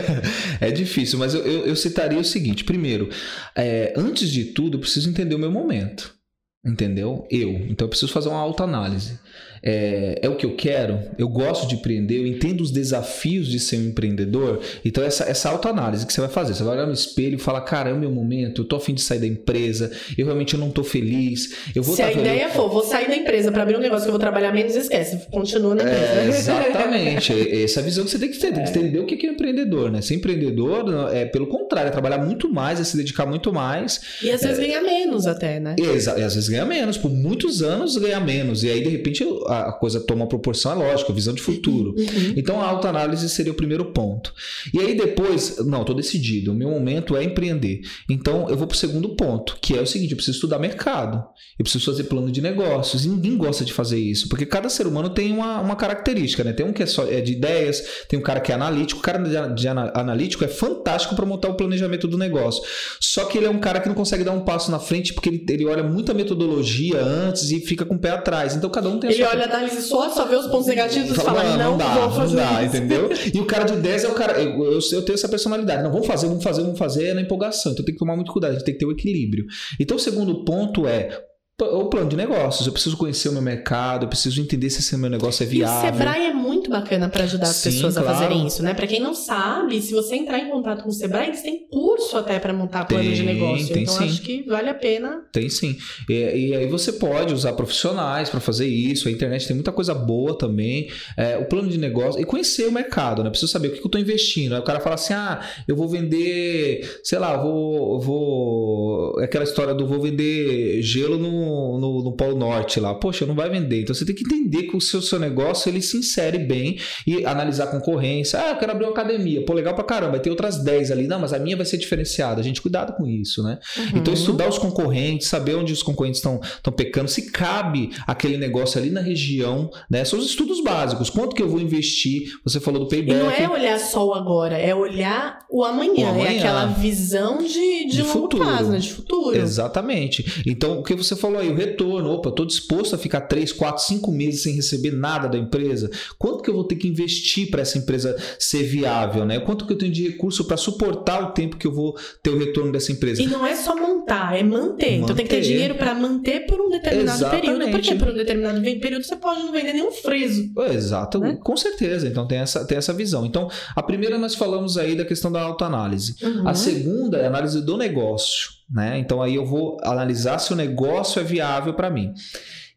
[0.60, 3.10] É difícil, mas eu, eu, eu citaria o seguinte: primeiro,
[3.56, 6.18] é, antes de tudo, eu preciso entender o meu momento.
[6.66, 7.28] Entendeu?
[7.30, 7.52] Eu.
[7.52, 9.20] Então eu preciso fazer uma autoanálise
[9.62, 13.60] é, é o que eu quero, eu gosto de empreender, eu entendo os desafios de
[13.60, 14.60] ser um empreendedor.
[14.84, 17.62] Então, essa, essa autoanálise que você vai fazer, você vai olhar no espelho e falar:
[17.62, 20.70] cara, é o meu momento, eu tô afim de sair da empresa, eu realmente não
[20.70, 21.56] tô feliz.
[21.76, 24.04] Eu vou Se tá a ideia for, vou sair da empresa para abrir um negócio
[24.04, 26.02] que eu vou trabalhar menos, esquece, continua na empresa.
[26.02, 29.26] É, exatamente, é, essa visão que você tem que ter, tem que entender o que
[29.26, 30.02] é empreendedor, né?
[30.02, 34.02] Ser empreendedor é pelo contrário, é trabalhar muito mais, é se dedicar muito mais.
[34.22, 35.76] E às vezes é, ganha menos até, né?
[35.80, 38.64] Exato, e às vezes ganha menos, por muitos anos ganha menos.
[38.64, 41.96] E aí, de repente, a coisa toma uma proporção, é lógico, visão de futuro.
[41.98, 42.34] Uhum.
[42.36, 44.34] Então a autoanálise seria o primeiro ponto.
[44.74, 47.82] E aí depois, não, estou decidido, o meu momento é empreender.
[48.10, 51.24] Então eu vou para o segundo ponto, que é o seguinte: eu preciso estudar mercado,
[51.58, 53.06] eu preciso fazer plano de negócios.
[53.06, 56.54] E ninguém gosta de fazer isso, porque cada ser humano tem uma, uma característica, né?
[56.54, 59.04] Tem um que é só é de ideias, tem um cara que é analítico, o
[59.04, 62.64] cara de, de analítico é fantástico para montar o planejamento do negócio.
[63.00, 65.30] Só que ele é um cara que não consegue dar um passo na frente porque
[65.30, 68.56] ele, ele olha muita metodologia antes e fica com o pé atrás.
[68.56, 69.37] Então cada um tem a ele sua.
[69.38, 72.36] Olha análise só, só vê os pontos negativos e fala, não, não, dá, vou fazer
[72.36, 72.76] não dá, isso.
[72.76, 73.10] entendeu?
[73.34, 75.92] E o cara de 10 é o cara, eu, eu, eu, tenho essa personalidade, não,
[75.92, 78.52] vamos fazer, vamos fazer, vamos fazer, é na empolgação, então tem que tomar muito cuidado,
[78.52, 79.46] a gente tem que ter o equilíbrio.
[79.80, 81.27] Então o segundo ponto é,
[81.60, 82.68] o plano de negócios.
[82.68, 85.90] Eu preciso conhecer o meu mercado, eu preciso entender se esse meu negócio é viável.
[85.90, 88.10] E o Sebrae é muito bacana para ajudar as Sim, pessoas claro.
[88.10, 88.76] a fazerem isso, né?
[88.76, 92.16] Para quem não sabe, se você entrar em contato com o Sebrae, eles têm curso
[92.16, 93.74] até para montar plano tem, de negócio.
[93.74, 94.06] Tem, então sim.
[94.06, 95.24] acho que vale a pena.
[95.32, 95.76] Tem sim.
[96.08, 99.08] E, e aí você pode usar profissionais para fazer isso.
[99.08, 100.92] A internet tem muita coisa boa também.
[101.18, 103.32] É, o plano de negócio e conhecer o mercado, né?
[103.32, 104.54] Preciso saber o que eu estou investindo.
[104.54, 109.20] Aí o cara fala assim: ah, eu vou vender, sei lá, vou, vou.
[109.20, 112.94] É aquela história do vou vender gelo no no, no, Polo Norte lá.
[112.94, 113.82] Poxa, não vai vender.
[113.82, 117.26] Então você tem que entender que o seu, seu negócio ele se insere bem e
[117.26, 118.40] analisar a concorrência.
[118.40, 119.44] Ah, eu quero abrir uma academia.
[119.46, 120.12] Pô, legal pra caramba.
[120.12, 121.08] Vai ter outras 10 ali.
[121.08, 122.42] Não, mas a minha vai ser diferenciada.
[122.44, 123.60] Gente, cuidado com isso, né?
[123.78, 124.00] Uhum.
[124.00, 126.40] Então estudar os concorrentes, saber onde os concorrentes estão
[126.76, 130.04] pecando, se cabe aquele negócio ali na região, né?
[130.06, 131.10] São os estudos básicos.
[131.10, 132.32] Quanto que eu vou investir?
[132.44, 133.18] Você falou do payback.
[133.18, 136.08] E não é olhar só o agora, é olhar o amanhã.
[136.08, 136.28] O amanhã.
[136.28, 138.44] É aquela visão de, de, de futuro.
[138.44, 138.80] prazo, né?
[138.80, 139.36] De futuro.
[139.36, 140.44] Exatamente.
[140.46, 142.12] Então, o que você falou aí, o retorno.
[142.12, 145.90] Opa, estou disposto a ficar 3, 4, 5 meses sem receber nada da empresa.
[146.18, 149.26] Quanto que eu vou ter que investir para essa empresa ser viável?
[149.26, 149.40] Né?
[149.40, 152.38] Quanto que eu tenho de recurso para suportar o tempo que eu vou ter o
[152.38, 153.22] retorno dessa empresa?
[153.22, 154.68] E não é só montar, é manter.
[154.68, 154.94] manter.
[154.94, 157.46] Então tem que ter dinheiro para manter por um determinado Exatamente.
[157.46, 157.72] período.
[157.72, 160.52] Porque por um determinado período você pode não vender nenhum freso.
[160.72, 161.38] Exato, né?
[161.42, 162.08] com certeza.
[162.08, 163.26] Então tem essa, tem essa visão.
[163.26, 166.16] Então, a primeira nós falamos aí da questão da autoanálise.
[166.22, 166.48] Uhum.
[166.48, 168.57] A segunda é a análise do negócio.
[168.70, 169.00] Né?
[169.00, 172.14] Então aí eu vou analisar se o negócio é viável para mim.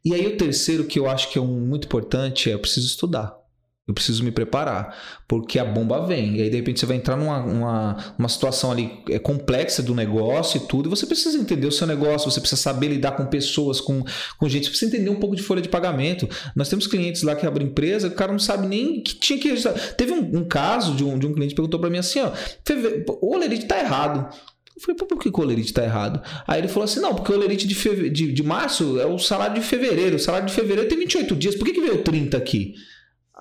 [0.04, 2.86] E aí o terceiro que eu acho que é um muito importante é eu preciso
[2.86, 3.40] estudar.
[3.90, 6.36] Eu preciso me preparar, porque a bomba vem.
[6.36, 9.92] E aí, de repente, você vai entrar numa uma, uma situação ali é, complexa do
[9.96, 13.26] negócio e tudo, e você precisa entender o seu negócio, você precisa saber lidar com
[13.26, 14.04] pessoas, com,
[14.38, 16.28] com gente, você precisa entender um pouco de folha de pagamento.
[16.54, 19.52] Nós temos clientes lá que abrem empresa, o cara não sabe nem que tinha que.
[19.96, 22.30] Teve um, um caso de um, de um cliente que perguntou para mim assim: ó,
[23.20, 24.32] o Olerite tá errado
[24.88, 26.22] Eu falei, por que o olerite tá errado?
[26.46, 28.08] Aí ele falou assim: não, porque o olerite de, feve...
[28.08, 30.16] de, de março é o salário de fevereiro.
[30.16, 31.54] O salário de fevereiro tem 28 dias.
[31.54, 32.74] Por que, que veio 30 aqui?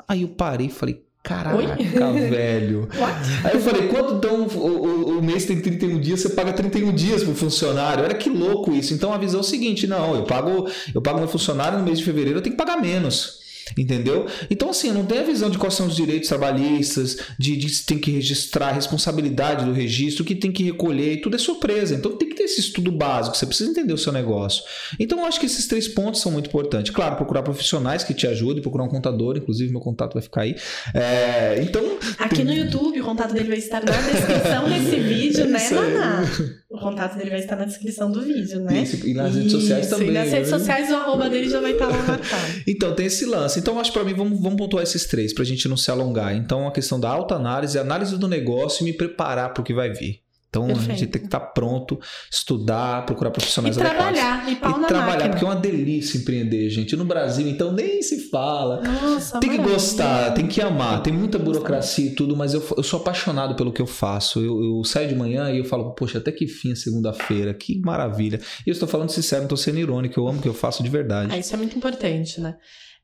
[0.08, 1.66] Aí eu parei e falei, Caraca, Oi?
[2.30, 2.88] velho.
[2.98, 3.20] What?
[3.44, 6.94] Aí eu falei, quando então o, o, o, mês tem 31 dias, você paga 31
[6.94, 8.04] dias pro funcionário.
[8.04, 8.94] Olha que louco isso.
[8.94, 12.00] Então a visão é o seguinte: não, eu pago, eu pago meu funcionário no mês
[12.00, 13.39] de fevereiro, eu tenho que pagar menos.
[13.78, 14.26] Entendeu?
[14.50, 17.98] Então, assim, não tem a visão de quais são os direitos trabalhistas, de, de tem
[17.98, 21.96] que registrar, a responsabilidade do registro, que tem que recolher, e tudo é surpresa.
[21.96, 24.64] Então, tem que ter esse estudo básico, você precisa entender o seu negócio.
[25.00, 26.92] Então, eu acho que esses três pontos são muito importantes.
[26.92, 30.56] Claro, procurar profissionais que te ajudem, procurar um contador, inclusive meu contato vai ficar aí.
[30.94, 31.84] É, então.
[32.18, 32.46] Aqui tem...
[32.46, 36.24] no YouTube, o contato dele vai estar na descrição desse vídeo, né, Naná?
[36.70, 38.84] O contato dele vai estar na descrição do vídeo, né?
[38.84, 40.10] Isso, e nas redes sociais também.
[40.10, 40.58] E nas redes né?
[40.58, 42.54] sociais o arroba dele já vai estar lá marcado.
[42.68, 43.59] então, tem esse lance.
[43.60, 46.36] Então, acho para mim, vamos, vamos pontuar esses três, para a gente não se alongar.
[46.36, 49.92] Então, a questão da autoanálise, análise do negócio e me preparar para o que vai
[49.92, 50.22] vir.
[50.50, 50.92] Então Perfeito.
[50.92, 52.00] a gente tem que estar tá pronto,
[52.32, 55.30] estudar, procurar profissionais e trabalhar, e pau e trabalhar, máquina.
[55.30, 56.96] porque é uma delícia empreender, gente.
[56.96, 58.82] No Brasil, então nem se fala.
[58.82, 61.04] Nossa, tem que gostar, tem que amar.
[61.04, 64.40] Tem muita burocracia e tudo, mas eu, eu sou apaixonado pelo que eu faço.
[64.40, 67.80] Eu, eu saio de manhã e eu falo, poxa, até que fim é segunda-feira, que
[67.80, 68.42] maravilha.
[68.66, 70.82] E eu estou falando sincero, não estou sendo irônico, eu amo o que eu faço
[70.82, 71.32] de verdade.
[71.32, 72.56] Ah, isso é muito importante, né?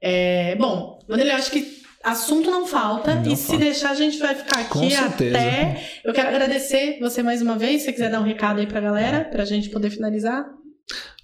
[0.08, 3.16] É, bom, Vanderlei, eu acho que assunto não falta.
[3.16, 3.38] Não e falta.
[3.38, 5.82] se deixar, a gente vai ficar aqui até.
[6.04, 7.82] Eu quero agradecer você mais uma vez.
[7.82, 10.46] Se você quiser dar um recado aí pra galera, pra gente poder finalizar.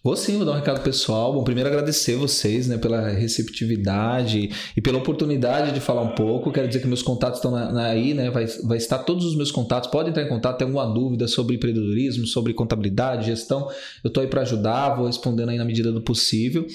[0.04, 1.32] Vou sim, vou dar um recado pessoal.
[1.32, 6.52] Bom, primeiro agradecer vocês né, pela receptividade e pela oportunidade de falar um pouco.
[6.52, 8.32] Quero dizer que meus contatos estão na, na, aí, né?
[8.32, 9.92] Vai, vai estar todos os meus contatos.
[9.92, 13.70] Pode entrar em contato, tem alguma dúvida sobre empreendedorismo, sobre contabilidade, gestão.
[14.04, 16.66] Eu estou aí para ajudar, vou respondendo aí na medida do possível.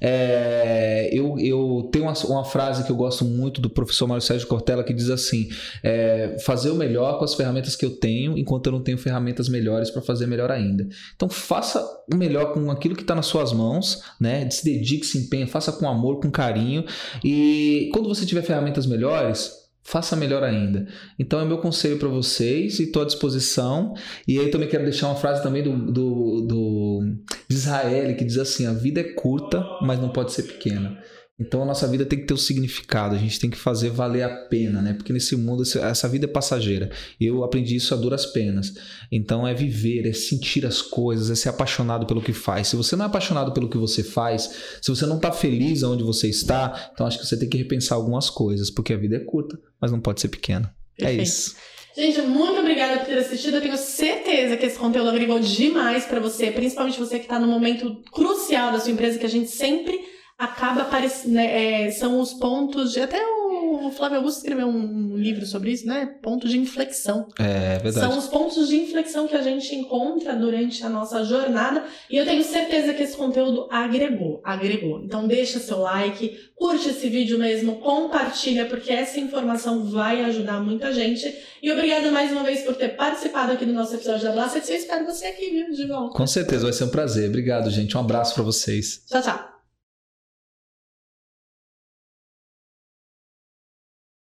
[0.00, 4.46] É, eu, eu tenho uma, uma, frase que eu gosto muito do professor Mário Sérgio
[4.46, 5.48] Cortella que diz assim:
[5.82, 9.48] é, fazer o melhor com as ferramentas que eu tenho, enquanto eu não tenho ferramentas
[9.48, 10.86] melhores para fazer melhor ainda.
[11.16, 14.48] Então faça o melhor com aquilo que está nas suas mãos, né?
[14.50, 16.84] Se dedique, se empenhe, faça com amor, com carinho.
[17.24, 19.50] E quando você tiver ferramentas melhores,
[19.86, 20.86] faça melhor ainda.
[21.18, 23.94] Então é meu conselho para vocês e estou à disposição.
[24.26, 27.00] E aí também quero deixar uma frase também do, do, do
[27.48, 30.98] Israel que diz assim: a vida é curta, mas não pode ser pequena.
[31.38, 34.22] Então a nossa vida tem que ter um significado, a gente tem que fazer valer
[34.22, 34.94] a pena, né?
[34.94, 36.90] Porque nesse mundo essa vida é passageira.
[37.20, 38.72] Eu aprendi isso a duras penas.
[39.12, 42.68] Então é viver, é sentir as coisas, é ser apaixonado pelo que faz.
[42.68, 46.02] Se você não é apaixonado pelo que você faz, se você não está feliz onde
[46.02, 49.20] você está, então acho que você tem que repensar algumas coisas, porque a vida é
[49.20, 50.74] curta, mas não pode ser pequena.
[50.98, 51.20] É Perfeito.
[51.20, 51.56] É isso.
[51.94, 53.56] Gente, muito obrigada por ter assistido.
[53.56, 57.46] Eu tenho certeza que esse conteúdo agregou demais para você, principalmente você que está no
[57.46, 61.32] momento crucial da sua empresa, que a gente sempre acaba aparecendo.
[61.32, 63.00] Né, é, são os pontos de.
[63.00, 66.14] Até o Flávio Augusto escreveu um livro sobre isso, né?
[66.22, 67.28] Ponto de inflexão.
[67.38, 68.06] É, é verdade.
[68.06, 71.84] São os pontos de inflexão que a gente encontra durante a nossa jornada.
[72.10, 74.40] E eu tenho certeza que esse conteúdo agregou.
[74.44, 75.02] Agregou.
[75.02, 80.92] Então deixa seu like, curte esse vídeo mesmo, compartilha, porque essa informação vai ajudar muita
[80.92, 81.34] gente.
[81.62, 84.56] E obrigada mais uma vez por ter participado aqui do nosso episódio da Blast.
[84.68, 85.70] Eu espero você aqui, viu?
[85.70, 86.16] De volta.
[86.16, 87.28] Com certeza, vai ser um prazer.
[87.28, 87.96] Obrigado, gente.
[87.96, 89.02] Um abraço para vocês.
[89.08, 89.55] Tchau, tchau.